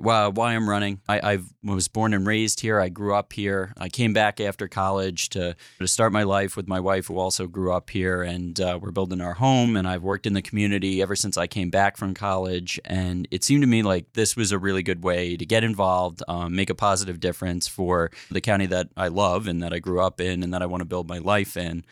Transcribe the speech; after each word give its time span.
why, 0.00 0.28
why 0.28 0.54
I'm 0.54 0.68
running. 0.68 1.00
I, 1.08 1.34
I 1.34 1.38
was 1.62 1.88
born 1.88 2.14
and 2.14 2.26
raised 2.26 2.60
here. 2.60 2.80
I 2.80 2.88
grew 2.88 3.14
up 3.14 3.32
here. 3.32 3.72
I 3.78 3.88
came 3.88 4.12
back 4.12 4.40
after 4.40 4.68
college 4.68 5.28
to, 5.30 5.56
to 5.78 5.86
start 5.86 6.12
my 6.12 6.22
life 6.22 6.56
with 6.56 6.68
my 6.68 6.80
wife, 6.80 7.06
who 7.06 7.18
also 7.18 7.46
grew 7.46 7.72
up 7.72 7.90
here. 7.90 8.22
And 8.22 8.58
uh, 8.60 8.78
we're 8.80 8.90
building 8.90 9.20
our 9.20 9.34
home. 9.34 9.76
And 9.76 9.86
I've 9.86 10.02
worked 10.02 10.26
in 10.26 10.32
the 10.32 10.42
community 10.42 11.02
ever 11.02 11.16
since 11.16 11.36
I 11.36 11.46
came 11.46 11.70
back 11.70 11.96
from 11.96 12.14
college. 12.14 12.80
And 12.84 13.28
it 13.30 13.44
seemed 13.44 13.62
to 13.62 13.68
me 13.68 13.82
like 13.82 14.12
this 14.14 14.36
was 14.36 14.52
a 14.52 14.58
really 14.58 14.82
good 14.82 15.04
way 15.04 15.36
to 15.36 15.46
get 15.46 15.64
involved, 15.64 16.22
um, 16.28 16.54
make 16.54 16.70
a 16.70 16.74
positive 16.74 17.20
difference 17.20 17.68
for 17.68 18.10
the 18.30 18.40
county 18.40 18.66
that 18.66 18.88
I 18.96 19.08
love 19.08 19.46
and 19.46 19.62
that 19.62 19.72
I 19.72 19.78
grew 19.78 20.00
up 20.00 20.20
in 20.20 20.42
and 20.42 20.52
that 20.54 20.62
I 20.62 20.66
want 20.66 20.80
to 20.80 20.86
build 20.86 21.08
my 21.08 21.18
life 21.18 21.56
in. 21.56 21.84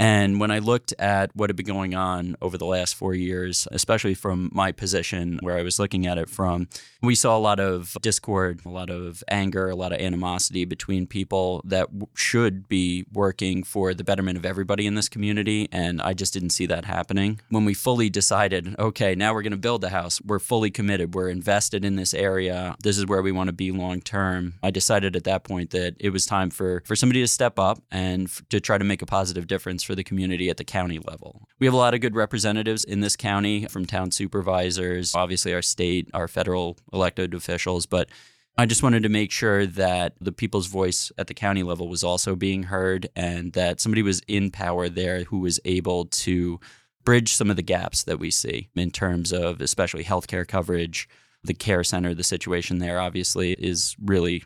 And 0.00 0.40
when 0.40 0.50
I 0.50 0.60
looked 0.60 0.94
at 0.98 1.30
what 1.36 1.50
had 1.50 1.56
been 1.56 1.66
going 1.66 1.94
on 1.94 2.34
over 2.40 2.56
the 2.56 2.64
last 2.64 2.94
four 2.94 3.12
years, 3.12 3.68
especially 3.70 4.14
from 4.14 4.48
my 4.50 4.72
position 4.72 5.38
where 5.42 5.58
I 5.58 5.62
was 5.62 5.78
looking 5.78 6.06
at 6.06 6.16
it 6.16 6.30
from, 6.30 6.68
we 7.02 7.14
saw 7.14 7.36
a 7.36 7.38
lot 7.38 7.60
of 7.60 7.98
discord, 8.00 8.62
a 8.64 8.70
lot 8.70 8.88
of 8.88 9.22
anger, 9.28 9.68
a 9.68 9.74
lot 9.74 9.92
of 9.92 10.00
animosity 10.00 10.64
between 10.64 11.06
people 11.06 11.60
that 11.66 11.92
w- 11.92 12.06
should 12.14 12.66
be 12.66 13.04
working 13.12 13.62
for 13.62 13.92
the 13.92 14.02
betterment 14.02 14.38
of 14.38 14.46
everybody 14.46 14.86
in 14.86 14.94
this 14.94 15.06
community. 15.06 15.68
And 15.70 16.00
I 16.00 16.14
just 16.14 16.32
didn't 16.32 16.50
see 16.50 16.64
that 16.64 16.86
happening. 16.86 17.38
When 17.50 17.66
we 17.66 17.74
fully 17.74 18.08
decided, 18.08 18.74
okay, 18.78 19.14
now 19.14 19.34
we're 19.34 19.42
going 19.42 19.50
to 19.50 19.58
build 19.58 19.82
the 19.82 19.90
house, 19.90 20.18
we're 20.22 20.38
fully 20.38 20.70
committed, 20.70 21.14
we're 21.14 21.28
invested 21.28 21.84
in 21.84 21.96
this 21.96 22.14
area, 22.14 22.74
this 22.82 22.96
is 22.96 23.04
where 23.04 23.20
we 23.20 23.32
want 23.32 23.48
to 23.48 23.52
be 23.52 23.70
long 23.70 24.00
term, 24.00 24.54
I 24.62 24.70
decided 24.70 25.14
at 25.14 25.24
that 25.24 25.44
point 25.44 25.72
that 25.72 25.96
it 26.00 26.08
was 26.08 26.24
time 26.24 26.48
for, 26.48 26.82
for 26.86 26.96
somebody 26.96 27.20
to 27.20 27.28
step 27.28 27.58
up 27.58 27.82
and 27.90 28.28
f- 28.28 28.42
to 28.48 28.60
try 28.60 28.78
to 28.78 28.84
make 28.84 29.02
a 29.02 29.06
positive 29.06 29.46
difference 29.46 29.89
for 29.90 29.96
the 29.96 30.04
community 30.04 30.48
at 30.48 30.56
the 30.56 30.62
county 30.62 31.00
level. 31.00 31.48
We 31.58 31.66
have 31.66 31.74
a 31.74 31.76
lot 31.76 31.94
of 31.94 32.00
good 32.00 32.14
representatives 32.14 32.84
in 32.84 33.00
this 33.00 33.16
county 33.16 33.64
from 33.64 33.86
town 33.86 34.12
supervisors, 34.12 35.16
obviously 35.16 35.52
our 35.52 35.62
state, 35.62 36.08
our 36.14 36.28
federal 36.28 36.78
elected 36.92 37.34
officials, 37.34 37.86
but 37.86 38.08
I 38.56 38.66
just 38.66 38.84
wanted 38.84 39.02
to 39.02 39.08
make 39.08 39.32
sure 39.32 39.66
that 39.66 40.14
the 40.20 40.30
people's 40.30 40.68
voice 40.68 41.10
at 41.18 41.26
the 41.26 41.34
county 41.34 41.64
level 41.64 41.88
was 41.88 42.04
also 42.04 42.36
being 42.36 42.62
heard 42.62 43.08
and 43.16 43.52
that 43.54 43.80
somebody 43.80 44.02
was 44.02 44.20
in 44.28 44.52
power 44.52 44.88
there 44.88 45.24
who 45.24 45.40
was 45.40 45.58
able 45.64 46.04
to 46.04 46.60
bridge 47.02 47.34
some 47.34 47.50
of 47.50 47.56
the 47.56 47.62
gaps 47.62 48.04
that 48.04 48.20
we 48.20 48.30
see 48.30 48.68
in 48.76 48.92
terms 48.92 49.32
of 49.32 49.60
especially 49.60 50.04
healthcare 50.04 50.46
coverage. 50.46 51.08
The 51.42 51.54
care 51.54 51.82
center, 51.82 52.14
the 52.14 52.22
situation 52.22 52.78
there 52.78 53.00
obviously 53.00 53.54
is 53.54 53.96
really 54.00 54.44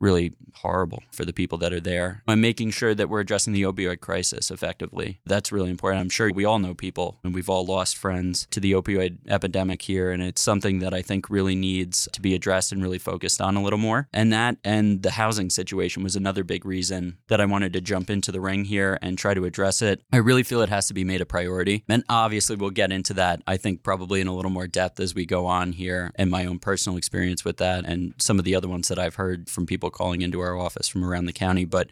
really 0.00 0.32
horrible 0.56 1.02
for 1.10 1.24
the 1.24 1.32
people 1.32 1.58
that 1.58 1.72
are 1.72 1.80
there. 1.80 2.22
I'm 2.28 2.40
making 2.40 2.70
sure 2.70 2.94
that 2.94 3.08
we're 3.08 3.20
addressing 3.20 3.52
the 3.52 3.62
opioid 3.62 4.00
crisis 4.00 4.50
effectively. 4.50 5.20
That's 5.26 5.52
really 5.52 5.70
important. 5.70 6.00
I'm 6.00 6.10
sure 6.10 6.32
we 6.32 6.44
all 6.44 6.58
know 6.58 6.74
people 6.74 7.18
and 7.24 7.34
we've 7.34 7.48
all 7.48 7.64
lost 7.64 7.96
friends 7.96 8.46
to 8.50 8.60
the 8.60 8.72
opioid 8.72 9.18
epidemic 9.28 9.82
here. 9.82 10.10
And 10.10 10.22
it's 10.22 10.42
something 10.42 10.78
that 10.80 10.94
I 10.94 11.02
think 11.02 11.30
really 11.30 11.54
needs 11.54 12.08
to 12.12 12.20
be 12.20 12.34
addressed 12.34 12.72
and 12.72 12.82
really 12.82 12.98
focused 12.98 13.40
on 13.40 13.56
a 13.56 13.62
little 13.62 13.78
more. 13.78 14.08
And 14.12 14.32
that 14.32 14.56
and 14.64 15.02
the 15.02 15.12
housing 15.12 15.50
situation 15.50 16.02
was 16.02 16.16
another 16.16 16.44
big 16.44 16.64
reason 16.64 17.18
that 17.28 17.40
I 17.40 17.46
wanted 17.46 17.72
to 17.74 17.80
jump 17.80 18.10
into 18.10 18.32
the 18.32 18.40
ring 18.40 18.64
here 18.64 18.98
and 19.02 19.18
try 19.18 19.34
to 19.34 19.44
address 19.44 19.82
it. 19.82 20.02
I 20.12 20.18
really 20.18 20.42
feel 20.42 20.60
it 20.60 20.68
has 20.68 20.88
to 20.88 20.94
be 20.94 21.04
made 21.04 21.20
a 21.20 21.26
priority. 21.26 21.84
And 21.88 22.04
obviously, 22.08 22.56
we'll 22.56 22.70
get 22.70 22.92
into 22.92 23.14
that, 23.14 23.42
I 23.46 23.56
think, 23.56 23.82
probably 23.82 24.20
in 24.20 24.26
a 24.26 24.34
little 24.34 24.50
more 24.50 24.66
depth 24.66 25.00
as 25.00 25.14
we 25.14 25.26
go 25.26 25.46
on 25.46 25.72
here 25.72 26.12
and 26.16 26.30
my 26.30 26.46
own 26.46 26.58
personal 26.58 26.96
experience 26.96 27.44
with 27.44 27.58
that 27.58 27.84
and 27.84 28.14
some 28.18 28.38
of 28.38 28.44
the 28.44 28.54
other 28.54 28.68
ones 28.68 28.88
that 28.88 28.98
I've 28.98 29.16
heard 29.16 29.48
from 29.48 29.66
people 29.66 29.83
calling 29.90 30.22
into 30.22 30.40
our 30.40 30.56
office 30.56 30.88
from 30.88 31.04
around 31.04 31.26
the 31.26 31.32
county. 31.32 31.64
But 31.64 31.88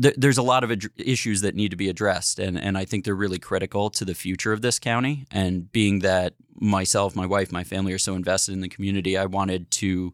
th- 0.00 0.14
there's 0.16 0.38
a 0.38 0.42
lot 0.42 0.64
of 0.64 0.70
ad- 0.70 0.90
issues 0.96 1.40
that 1.42 1.54
need 1.54 1.70
to 1.70 1.76
be 1.76 1.88
addressed, 1.88 2.38
and 2.38 2.58
and 2.58 2.76
I 2.76 2.84
think 2.84 3.04
they're 3.04 3.14
really 3.14 3.38
critical 3.38 3.90
to 3.90 4.04
the 4.04 4.14
future 4.14 4.52
of 4.52 4.62
this 4.62 4.78
county. 4.78 5.26
And 5.30 5.70
being 5.70 6.00
that 6.00 6.34
myself, 6.54 7.14
my 7.14 7.26
wife, 7.26 7.52
my 7.52 7.64
family 7.64 7.92
are 7.92 7.98
so 7.98 8.14
invested 8.14 8.52
in 8.52 8.60
the 8.60 8.68
community, 8.68 9.16
I 9.16 9.26
wanted 9.26 9.70
to 9.72 10.12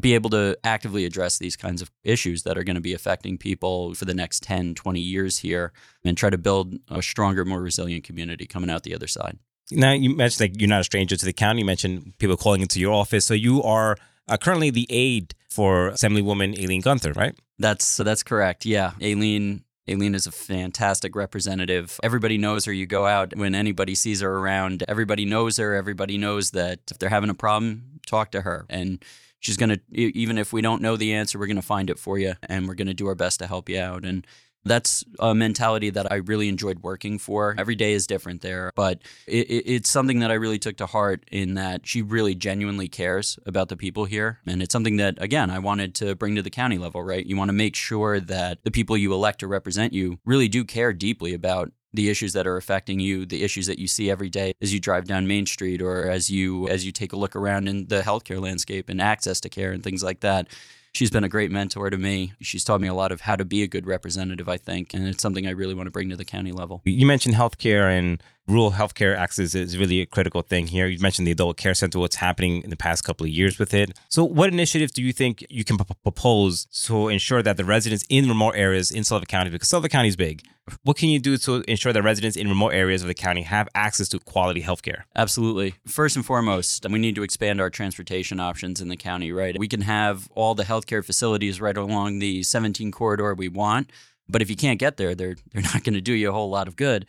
be 0.00 0.14
able 0.14 0.30
to 0.30 0.56
actively 0.64 1.04
address 1.04 1.38
these 1.38 1.56
kinds 1.56 1.80
of 1.80 1.90
issues 2.02 2.42
that 2.42 2.58
are 2.58 2.64
going 2.64 2.74
to 2.74 2.80
be 2.80 2.94
affecting 2.94 3.38
people 3.38 3.94
for 3.94 4.04
the 4.04 4.14
next 4.14 4.42
10, 4.42 4.74
20 4.74 5.00
years 5.00 5.38
here 5.38 5.72
and 6.04 6.18
try 6.18 6.30
to 6.30 6.38
build 6.38 6.74
a 6.90 7.00
stronger, 7.00 7.44
more 7.44 7.62
resilient 7.62 8.02
community 8.02 8.44
coming 8.44 8.70
out 8.70 8.82
the 8.82 8.94
other 8.94 9.06
side. 9.06 9.38
Now, 9.70 9.92
you 9.92 10.14
mentioned 10.14 10.50
like 10.50 10.60
you're 10.60 10.68
not 10.68 10.80
a 10.80 10.84
stranger 10.84 11.16
to 11.16 11.24
the 11.24 11.32
county. 11.32 11.60
You 11.60 11.64
mentioned 11.64 12.14
people 12.18 12.36
calling 12.36 12.60
into 12.60 12.80
your 12.80 12.92
office. 12.92 13.24
So 13.24 13.34
you 13.34 13.62
are 13.62 13.96
uh, 14.28 14.36
currently 14.36 14.70
the 14.70 14.86
aide 14.90 15.34
for 15.54 15.90
Assemblywoman 15.90 16.58
Aileen 16.60 16.80
Gunther, 16.80 17.12
right? 17.12 17.34
That's 17.58 17.96
that's 17.98 18.22
correct. 18.22 18.66
Yeah, 18.66 18.92
Aileen. 19.02 19.64
Aileen 19.88 20.14
is 20.14 20.26
a 20.26 20.32
fantastic 20.32 21.14
representative. 21.14 22.00
Everybody 22.02 22.38
knows 22.38 22.64
her. 22.64 22.72
You 22.72 22.86
go 22.86 23.04
out 23.04 23.36
when 23.36 23.54
anybody 23.54 23.94
sees 23.94 24.22
her 24.22 24.38
around, 24.38 24.82
everybody 24.88 25.26
knows 25.26 25.58
her. 25.58 25.74
Everybody 25.74 26.16
knows 26.16 26.52
that 26.52 26.80
if 26.90 26.98
they're 26.98 27.10
having 27.10 27.28
a 27.28 27.34
problem, 27.34 28.00
talk 28.06 28.30
to 28.30 28.40
her. 28.40 28.64
And 28.70 29.04
she's 29.40 29.58
going 29.58 29.68
to, 29.68 29.80
even 29.92 30.38
if 30.38 30.54
we 30.54 30.62
don't 30.62 30.80
know 30.80 30.96
the 30.96 31.12
answer, 31.12 31.38
we're 31.38 31.46
going 31.46 31.56
to 31.56 31.62
find 31.62 31.90
it 31.90 31.98
for 31.98 32.18
you 32.18 32.32
and 32.48 32.66
we're 32.66 32.74
going 32.74 32.88
to 32.88 32.94
do 32.94 33.06
our 33.06 33.14
best 33.14 33.40
to 33.40 33.46
help 33.46 33.68
you 33.68 33.78
out. 33.78 34.06
And 34.06 34.26
that's 34.64 35.04
a 35.18 35.34
mentality 35.34 35.90
that 35.90 36.10
I 36.10 36.16
really 36.16 36.48
enjoyed 36.48 36.80
working 36.80 37.18
for. 37.18 37.54
Every 37.58 37.74
day 37.74 37.92
is 37.92 38.06
different 38.06 38.42
there, 38.42 38.72
but 38.74 39.00
it, 39.26 39.50
it, 39.50 39.70
it's 39.70 39.90
something 39.90 40.20
that 40.20 40.30
I 40.30 40.34
really 40.34 40.58
took 40.58 40.76
to 40.78 40.86
heart 40.86 41.24
in 41.30 41.54
that 41.54 41.86
she 41.86 42.02
really 42.02 42.34
genuinely 42.34 42.88
cares 42.88 43.38
about 43.46 43.68
the 43.68 43.76
people 43.76 44.04
here. 44.04 44.40
And 44.46 44.62
it's 44.62 44.72
something 44.72 44.96
that, 44.96 45.20
again, 45.20 45.50
I 45.50 45.58
wanted 45.58 45.94
to 45.96 46.14
bring 46.14 46.34
to 46.36 46.42
the 46.42 46.50
county 46.50 46.78
level, 46.78 47.02
right? 47.02 47.24
You 47.24 47.36
want 47.36 47.48
to 47.48 47.54
make 47.54 47.76
sure 47.76 48.20
that 48.20 48.64
the 48.64 48.70
people 48.70 48.96
you 48.96 49.12
elect 49.12 49.40
to 49.40 49.46
represent 49.46 49.92
you 49.92 50.18
really 50.24 50.48
do 50.48 50.64
care 50.64 50.92
deeply 50.92 51.34
about 51.34 51.72
the 51.92 52.10
issues 52.10 52.32
that 52.32 52.46
are 52.46 52.56
affecting 52.56 52.98
you, 52.98 53.24
the 53.24 53.44
issues 53.44 53.66
that 53.68 53.78
you 53.78 53.86
see 53.86 54.10
every 54.10 54.28
day 54.28 54.52
as 54.60 54.74
you 54.74 54.80
drive 54.80 55.04
down 55.04 55.28
Main 55.28 55.46
Street 55.46 55.80
or 55.80 56.10
as 56.10 56.28
you 56.28 56.68
as 56.68 56.84
you 56.84 56.90
take 56.90 57.12
a 57.12 57.16
look 57.16 57.36
around 57.36 57.68
in 57.68 57.86
the 57.86 58.00
healthcare 58.00 58.40
landscape 58.40 58.88
and 58.88 59.00
access 59.00 59.40
to 59.40 59.48
care 59.48 59.70
and 59.70 59.84
things 59.84 60.02
like 60.02 60.20
that 60.20 60.48
she's 60.94 61.10
been 61.10 61.24
a 61.24 61.28
great 61.28 61.50
mentor 61.50 61.90
to 61.90 61.98
me. 61.98 62.32
She's 62.40 62.64
taught 62.64 62.80
me 62.80 62.88
a 62.88 62.94
lot 62.94 63.12
of 63.12 63.22
how 63.22 63.36
to 63.36 63.44
be 63.44 63.62
a 63.62 63.66
good 63.66 63.86
representative, 63.86 64.48
I 64.48 64.56
think, 64.56 64.94
and 64.94 65.06
it's 65.06 65.22
something 65.22 65.46
I 65.46 65.50
really 65.50 65.74
want 65.74 65.88
to 65.88 65.90
bring 65.90 66.08
to 66.10 66.16
the 66.16 66.24
county 66.24 66.52
level. 66.52 66.80
You 66.84 67.06
mentioned 67.06 67.34
healthcare 67.34 67.96
and 67.96 68.22
rural 68.46 68.72
healthcare 68.72 69.16
access 69.16 69.54
is 69.54 69.78
really 69.78 70.00
a 70.00 70.06
critical 70.06 70.42
thing 70.42 70.66
here. 70.66 70.86
You 70.86 70.98
mentioned 70.98 71.26
the 71.26 71.32
adult 71.32 71.56
care 71.56 71.74
center, 71.74 71.98
what's 71.98 72.16
happening 72.16 72.62
in 72.62 72.70
the 72.70 72.76
past 72.76 73.04
couple 73.04 73.24
of 73.24 73.30
years 73.30 73.58
with 73.58 73.72
it. 73.72 73.98
So, 74.08 74.24
what 74.24 74.52
initiatives 74.52 74.92
do 74.92 75.02
you 75.02 75.12
think 75.12 75.46
you 75.48 75.64
can 75.64 75.78
p- 75.78 75.84
propose 76.02 76.66
to 76.86 77.08
ensure 77.08 77.42
that 77.42 77.56
the 77.56 77.64
residents 77.64 78.04
in 78.08 78.28
remote 78.28 78.54
areas 78.54 78.90
in 78.90 79.04
Suffolk 79.04 79.28
County, 79.28 79.50
because 79.50 79.68
Suffolk 79.68 79.90
County 79.90 80.08
is 80.08 80.16
big, 80.16 80.42
what 80.82 80.96
can 80.96 81.08
you 81.08 81.18
do 81.18 81.36
to 81.38 81.62
ensure 81.68 81.92
that 81.92 82.02
residents 82.02 82.36
in 82.36 82.48
remote 82.48 82.70
areas 82.70 83.02
of 83.02 83.08
the 83.08 83.14
county 83.14 83.42
have 83.42 83.68
access 83.74 84.08
to 84.10 84.18
quality 84.18 84.62
healthcare? 84.62 85.02
Absolutely. 85.14 85.74
First 85.86 86.16
and 86.16 86.24
foremost, 86.24 86.86
we 86.88 86.98
need 86.98 87.14
to 87.16 87.22
expand 87.22 87.60
our 87.60 87.70
transportation 87.70 88.40
options 88.40 88.80
in 88.80 88.88
the 88.88 88.96
county, 88.96 89.32
right? 89.32 89.58
We 89.58 89.68
can 89.68 89.82
have 89.82 90.28
all 90.34 90.54
the 90.54 90.64
healthcare 90.64 91.04
facilities 91.04 91.60
right 91.60 91.76
along 91.76 92.18
the 92.18 92.42
17 92.42 92.92
corridor 92.92 93.34
we 93.34 93.48
want, 93.48 93.90
but 94.28 94.40
if 94.40 94.48
you 94.48 94.56
can't 94.56 94.78
get 94.78 94.96
there, 94.96 95.14
they're 95.14 95.36
they're 95.52 95.62
not 95.62 95.84
going 95.84 95.94
to 95.94 96.00
do 96.00 96.12
you 96.12 96.30
a 96.30 96.32
whole 96.32 96.50
lot 96.50 96.68
of 96.68 96.76
good 96.76 97.06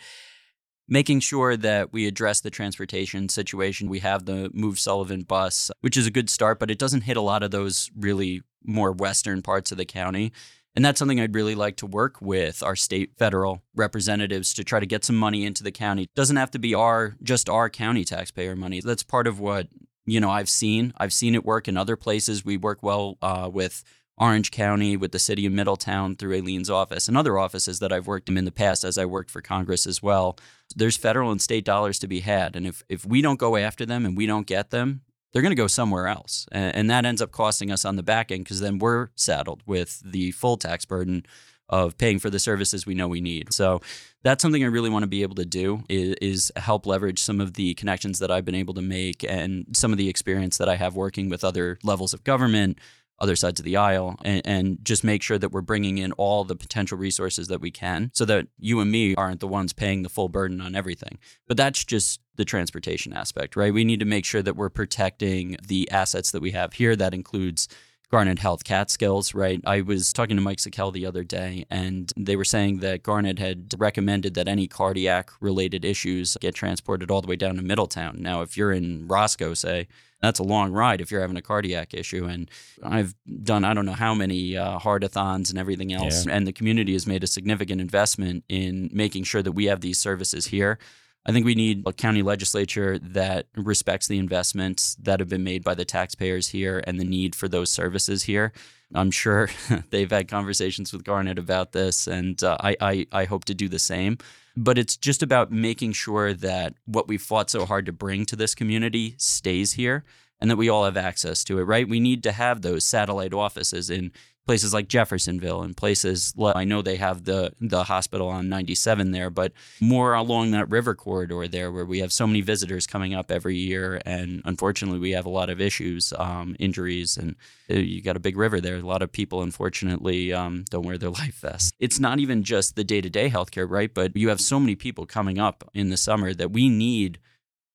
making 0.88 1.20
sure 1.20 1.58
that 1.58 1.92
we 1.92 2.08
address 2.08 2.42
the 2.42 2.50
transportation 2.50 3.30
situation. 3.30 3.90
We 3.90 4.00
have 4.00 4.26
the 4.26 4.52
Move 4.54 4.80
Sullivan 4.80 5.24
bus, 5.24 5.72
which 5.82 5.98
is 5.98 6.06
a 6.06 6.12
good 6.12 6.30
start, 6.30 6.60
but 6.60 6.70
it 6.70 6.80
doesn't 6.80 7.02
hit 7.02 7.18
a 7.18 7.22
lot 7.22 7.44
of 7.44 7.52
those 7.52 7.90
really 7.98 8.42
more 8.64 8.92
western 8.92 9.42
parts 9.42 9.72
of 9.72 9.78
the 9.78 9.86
county. 9.86 10.32
And 10.76 10.84
that's 10.84 11.00
something 11.00 11.22
I'd 11.22 11.36
really 11.36 11.56
like 11.56 11.78
to 11.78 11.86
work 11.86 12.22
with 12.22 12.62
our 12.62 12.76
state 12.76 13.12
federal 13.18 13.64
representatives 13.76 14.54
to 14.56 14.64
try 14.64 14.80
to 14.80 14.86
get 14.86 15.06
some 15.06 15.16
money 15.16 15.46
into 15.46 15.64
the 15.64 15.72
county. 15.72 16.04
It 16.04 16.16
doesn't 16.16 16.36
have 16.36 16.52
to 16.52 16.60
be 16.60 16.76
our 16.76 17.16
just 17.24 17.50
our 17.50 17.70
county 17.70 18.04
taxpayer 18.04 18.56
money. 18.56 18.82
That's 18.82 19.04
part 19.04 19.26
of 19.26 19.40
what 19.40 19.70
you 20.06 20.20
know 20.20 20.30
I've 20.30 20.50
seen. 20.50 20.94
I've 20.98 21.14
seen 21.14 21.34
it 21.34 21.46
work 21.46 21.70
in 21.70 21.78
other 21.78 21.96
places. 21.96 22.44
We 22.44 22.58
work 22.58 22.84
well 22.84 23.18
uh, 23.22 23.50
with 23.52 23.84
Orange 24.18 24.52
County, 24.52 24.96
with 24.96 25.12
the 25.12 25.20
city 25.20 25.46
of 25.46 25.52
Middletown 25.52 26.16
through 26.16 26.34
Aileen's 26.34 26.70
office 26.70 27.08
and 27.08 27.18
other 27.18 27.38
offices 27.38 27.80
that 27.80 27.92
I've 27.92 28.08
worked 28.08 28.30
in 28.30 28.38
in 28.38 28.46
the 28.46 28.52
past 28.52 28.84
as 28.84 28.98
I 28.98 29.06
worked 29.06 29.30
for 29.30 29.42
Congress 29.42 29.86
as 29.86 30.02
well. 30.02 30.38
There's 30.76 30.96
federal 30.96 31.32
and 31.32 31.42
state 31.42 31.66
dollars 31.66 32.00
to 32.00 32.08
be 32.08 32.22
had. 32.22 32.56
And 32.56 32.66
if, 32.66 32.84
if 32.88 33.06
we 33.06 33.22
don't 33.22 33.40
go 33.40 33.58
after 33.58 33.86
them 33.86 34.06
and 34.06 34.16
we 34.16 34.26
don't 34.26 34.48
get 34.48 34.70
them, 34.70 35.02
they're 35.34 35.42
going 35.42 35.52
to 35.52 35.56
go 35.56 35.68
somewhere 35.68 36.08
else. 36.08 36.48
And, 36.54 36.76
and 36.76 36.90
that 36.90 37.06
ends 37.06 37.22
up 37.22 37.32
costing 37.32 37.72
us 37.72 37.84
on 37.84 37.98
the 37.98 38.04
back 38.04 38.32
end 38.32 38.46
because 38.46 38.62
then 38.62 38.80
we're 38.80 39.10
saddled 39.16 39.64
with 39.66 40.02
the 40.06 40.32
full 40.32 40.56
tax 40.56 40.86
burden 40.86 41.26
of 41.68 41.98
paying 41.98 42.20
for 42.20 42.30
the 42.30 42.40
services 42.40 42.86
we 42.86 42.94
know 42.94 43.08
we 43.08 43.22
need. 43.22 43.52
So 43.52 43.82
that's 44.24 44.42
something 44.42 44.64
I 44.64 44.68
really 44.68 44.90
want 44.90 45.04
to 45.04 45.08
be 45.08 45.24
able 45.24 45.36
to 45.36 45.46
do 45.46 45.84
is, 45.90 46.16
is, 46.22 46.52
help 46.56 46.86
leverage 46.86 47.20
some 47.20 47.42
of 47.42 47.56
the 47.56 47.74
connections 47.74 48.20
that 48.20 48.32
I've 48.32 48.46
been 48.46 48.56
able 48.56 48.76
to 48.76 48.82
make 48.82 49.24
and 49.24 49.66
some 49.74 49.92
of 49.92 49.98
the 49.98 50.08
experience 50.08 50.58
that 50.58 50.70
I 50.70 50.76
have 50.76 50.96
working 50.96 51.28
with 51.28 51.44
other 51.44 51.80
levels 51.84 52.14
of 52.14 52.24
government, 52.24 52.80
other 53.20 53.36
sides 53.36 53.60
of 53.60 53.64
the 53.64 53.78
aisle 53.78 54.16
and, 54.24 54.42
and, 54.46 54.78
just 54.84 55.04
make 55.04 55.22
sure 55.22 55.38
that 55.38 55.52
we're 55.52 55.62
bringing 55.62 55.98
in 55.98 56.12
all 56.14 56.44
the 56.44 56.56
potential 56.56 56.98
resources 56.98 57.48
that 57.48 57.62
we 57.62 57.72
can 57.72 58.12
so 58.14 58.26
that 58.26 58.48
you 58.60 58.80
and 58.82 58.92
me 58.92 59.16
aren't 59.16 59.40
the 59.40 59.48
ones 59.48 59.74
paying 59.74 60.04
the 60.04 60.10
full 60.10 60.28
burden 60.28 60.60
on 60.60 60.76
everything. 60.76 61.18
But 61.48 61.58
that's 61.58 61.84
just 61.84 62.20
the 62.36 62.46
transportation 62.46 63.14
aspect, 63.14 63.56
right? 63.56 63.74
We 63.74 63.86
need 63.86 64.02
to 64.02 64.06
make 64.06 64.26
sure 64.26 64.42
that 64.42 64.56
we're 64.56 64.70
protecting 64.70 65.58
the 65.66 65.90
assets 65.92 66.32
that 66.32 66.42
we 66.42 66.52
have 66.52 66.74
here. 66.74 66.96
That 66.96 67.14
includes 67.14 67.68
Garnet 68.16 68.40
Health 68.40 68.64
Catskills, 68.64 69.34
right? 69.34 69.60
I 69.66 69.82
was 69.82 70.14
talking 70.14 70.38
to 70.38 70.42
Mike 70.42 70.60
Sikel 70.60 70.94
the 70.94 71.06
other 71.06 71.26
day, 71.26 71.66
and 71.70 72.14
they 72.16 72.38
were 72.38 72.46
saying 72.46 72.80
that 72.80 73.04
Garnet 73.04 73.40
had 73.40 73.74
recommended 73.78 74.36
that 74.36 74.48
any 74.48 74.70
cardiac 74.70 75.32
related 75.42 75.84
issues 75.84 76.38
get 76.40 76.56
transported 76.56 77.12
all 77.12 77.20
the 77.20 77.28
way 77.28 77.36
down 77.36 77.58
to 77.58 77.62
Middletown. 77.62 78.22
Now, 78.22 78.42
if 78.42 78.56
you're 78.56 78.72
in 78.72 79.06
Roscoe, 79.06 79.54
say, 79.54 79.90
that's 80.22 80.40
a 80.40 80.44
long 80.44 80.72
ride 80.72 81.02
if 81.02 81.12
you're 81.12 81.20
having 81.20 81.36
a 81.36 81.42
cardiac 81.42 81.94
issue. 81.94 82.24
And 82.24 82.50
I've 82.82 83.16
done, 83.44 83.66
I 83.66 83.74
don't 83.74 83.86
know 83.86 83.92
how 83.92 84.14
many 84.14 84.56
uh, 84.56 84.80
heartathons 84.80 85.50
and 85.50 85.60
everything 85.60 85.92
else. 85.92 86.26
Yeah. 86.26 86.38
And 86.38 86.48
the 86.48 86.54
community 86.54 86.94
has 86.94 87.06
made 87.06 87.22
a 87.22 87.28
significant 87.28 87.82
investment 87.82 88.46
in 88.48 88.90
making 88.94 89.26
sure 89.26 89.42
that 89.42 89.52
we 89.52 89.66
have 89.66 89.82
these 89.82 90.00
services 90.00 90.46
here. 90.46 90.80
I 91.26 91.32
think 91.32 91.46
we 91.46 91.56
need 91.56 91.84
a 91.88 91.94
county 91.94 92.22
legislature 92.22 93.00
that 93.00 93.48
respects 93.56 94.08
the 94.08 94.20
investments 94.20 94.96
that 95.02 95.20
have 95.20 95.30
been 95.30 95.44
made 95.44 95.64
by 95.64 95.74
the 95.74 95.86
taxpayers 95.86 96.50
here 96.50 96.84
and 96.86 97.00
the 97.00 97.06
need 97.06 97.36
for 97.36 97.48
those 97.48 97.72
services 97.72 98.24
here. 98.24 98.54
I'm 98.94 99.10
sure 99.10 99.50
they've 99.90 100.12
had 100.12 100.28
conversations 100.28 100.94
with 100.94 101.04
Garnet 101.04 101.40
about 101.40 101.72
this, 101.72 102.08
and 102.08 102.42
uh, 102.44 102.58
I, 102.60 102.78
I, 102.80 103.08
I 103.12 103.26
hope 103.26 103.46
to 103.46 103.56
do 103.56 103.68
the 103.68 103.80
same. 103.80 104.20
But 104.56 104.78
it's 104.78 104.96
just 104.96 105.24
about 105.24 105.52
making 105.52 105.94
sure 105.94 106.34
that 106.34 106.76
what 106.86 107.08
we 107.08 107.18
fought 107.18 107.50
so 107.50 107.66
hard 107.66 107.88
to 107.88 107.92
bring 107.92 108.26
to 108.28 108.36
this 108.36 108.56
community 108.56 109.16
stays 109.18 109.74
here 109.74 110.06
and 110.40 110.50
that 110.50 110.56
we 110.58 110.70
all 110.70 110.86
have 110.86 110.98
access 110.98 111.44
to 111.46 111.60
it, 111.60 111.64
right? 111.64 111.88
We 111.90 112.00
need 112.00 112.24
to 112.24 112.32
have 112.32 112.62
those 112.62 112.86
satellite 112.86 113.34
offices 113.34 113.90
in 113.90 114.12
places 114.46 114.74
like 114.74 114.88
Jeffersonville 114.88 115.62
and 115.62 115.76
places 115.76 116.34
I 116.40 116.64
know 116.64 116.82
they 116.82 116.98
have 116.98 117.26
the 117.26 117.54
the 117.60 117.84
hospital 117.84 118.28
on 118.28 118.50
97 118.50 119.12
there, 119.12 119.30
but 119.30 119.54
more 119.82 120.14
along 120.14 120.52
that 120.52 120.70
river 120.70 120.96
corridor 120.96 121.48
there 121.48 121.72
where 121.72 121.86
we 121.86 122.00
have 122.00 122.12
so 122.12 122.28
many 122.28 122.42
visitors 122.42 122.88
coming 122.88 123.14
up 123.14 123.32
every 123.32 123.58
year, 123.58 124.02
and 124.06 124.42
unfortunately 124.46 125.00
we 125.00 125.12
have 125.12 125.26
a 125.26 125.30
lot 125.30 125.50
of 125.50 125.60
issues, 125.60 126.14
um, 126.18 126.56
injuries, 126.60 127.18
and 127.18 127.36
uh, 127.70 127.76
you 127.76 128.02
got 128.02 128.16
a 128.16 128.20
big 128.20 128.38
river 128.38 128.62
there. 128.62 128.78
A 128.78 128.82
lot 128.82 129.02
of 129.02 129.12
people 129.12 129.42
unfortunately 129.42 130.34
um, 130.34 130.66
don't 130.70 130.86
wear 130.86 130.98
their 130.98 131.10
life 131.22 131.40
vests. 131.42 131.72
It's 131.80 132.00
not 132.00 132.20
even 132.20 132.44
just 132.44 132.76
the 132.76 132.84
day 132.84 133.02
to 133.02 133.10
day 133.10 133.30
healthcare, 133.30 133.70
right? 133.70 133.94
But 133.94 134.16
you 134.16 134.30
have 134.30 134.42
so 134.42 134.60
many 134.60 134.76
people 134.76 135.06
coming 135.06 135.40
up 135.40 135.70
in 135.74 135.90
the 135.90 135.98
summer 135.98 136.34
that 136.34 136.52
we 136.52 136.70
need 136.70 137.20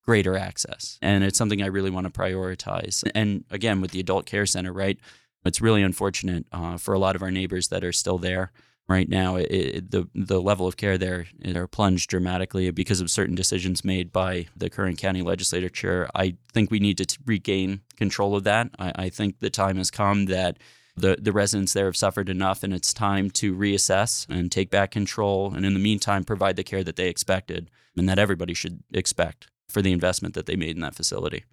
greater 0.05 0.37
access. 0.37 0.99
And 1.03 1.23
it's 1.23 1.39
something 1.39 1.63
I 1.63 1.67
really 1.67 1.91
want 1.91 2.13
to 2.13 2.13
prioritize. 2.13 3.09
And 3.15 3.45
again, 3.51 3.81
with 3.81 3.91
the 3.91 4.01
adult 4.01 4.27
care 4.27 4.47
center, 4.47 4.73
right? 4.73 4.99
It's 5.45 5.61
really 5.61 5.83
unfortunate 5.83 6.47
uh, 6.53 6.77
for 6.77 6.95
a 6.95 6.99
lot 6.99 7.17
of 7.17 7.23
our 7.23 7.31
neighbors 7.31 7.69
that 7.69 7.85
are 7.85 7.93
still 7.93 8.19
there 8.19 8.53
right 8.89 9.09
now. 9.09 9.37
It, 9.37 9.51
it, 9.51 9.91
the 9.91 10.09
the 10.15 10.43
level 10.43 10.67
of 10.67 10.77
care 10.77 10.99
there 10.99 11.27
are 11.55 11.67
plunged 11.67 12.11
dramatically 12.11 12.71
because 12.71 13.01
of 13.01 13.11
certain 13.11 13.35
decisions 13.35 13.85
made 13.85 14.13
by 14.13 14.47
the 14.57 14.69
current 14.69 14.99
county 14.99 15.23
legislature. 15.23 16.09
I 16.15 16.37
think 16.53 16.71
we 16.71 16.81
need 16.81 16.99
to 16.99 17.07
t- 17.07 17.17
regain 17.25 17.81
control 17.97 18.37
of 18.37 18.45
that. 18.45 18.71
I, 18.79 18.93
I 18.97 19.09
think 19.09 19.39
the 19.39 19.51
time 19.51 19.77
has 19.77 19.91
come 19.91 20.27
that 20.27 20.59
the, 20.97 21.17
the 21.21 21.33
residents 21.33 21.73
there 21.73 21.87
have 21.87 21.97
suffered 21.97 22.29
enough 22.29 22.63
and 22.63 22.75
it's 22.75 22.93
time 22.93 23.31
to 23.31 23.57
reassess 23.57 24.29
and 24.29 24.53
take 24.53 24.71
back 24.71 24.91
control 24.91 25.55
and 25.55 25.65
in 25.65 25.73
the 25.73 25.81
meantime 25.81 26.25
provide 26.25 26.57
the 26.57 26.65
care 26.65 26.85
that 26.85 26.97
they 26.97 27.09
expected 27.09 27.71
and 27.97 28.09
that 28.09 28.19
everybody 28.19 28.55
should 28.55 28.83
expect 28.93 29.49
for 29.69 29.83
the 29.83 29.93
investment 29.93 30.35
that 30.35 30.47
they 30.47 30.57
made 30.57 30.77
in 30.77 30.83
that 30.83 30.95
facility. 30.95 31.45